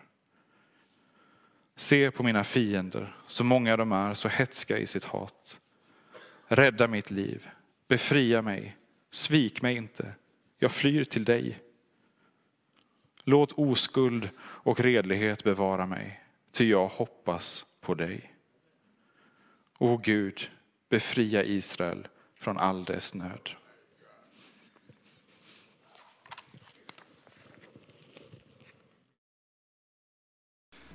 Se 1.75 2.11
på 2.11 2.23
mina 2.23 2.43
fiender, 2.43 3.15
så 3.27 3.43
många 3.43 3.77
de 3.77 3.91
är, 3.91 4.13
så 4.13 4.27
hetska 4.27 4.77
i 4.77 4.87
sitt 4.87 5.03
hat. 5.03 5.59
Rädda 6.47 6.87
mitt 6.87 7.11
liv, 7.11 7.49
befria 7.87 8.41
mig, 8.41 8.77
svik 9.11 9.61
mig 9.61 9.75
inte, 9.75 10.13
jag 10.59 10.71
flyr 10.71 11.03
till 11.03 11.25
dig. 11.25 11.59
Låt 13.23 13.51
oskuld 13.51 14.29
och 14.39 14.79
redlighet 14.79 15.43
bevara 15.43 15.85
mig, 15.85 16.21
ty 16.51 16.69
jag 16.69 16.87
hoppas 16.87 17.65
på 17.81 17.95
dig. 17.95 18.33
O 19.77 19.97
Gud, 19.97 20.49
befria 20.89 21.43
Israel 21.43 22.07
från 22.39 22.57
all 22.57 22.83
dess 22.83 23.13
nöd. 23.13 23.49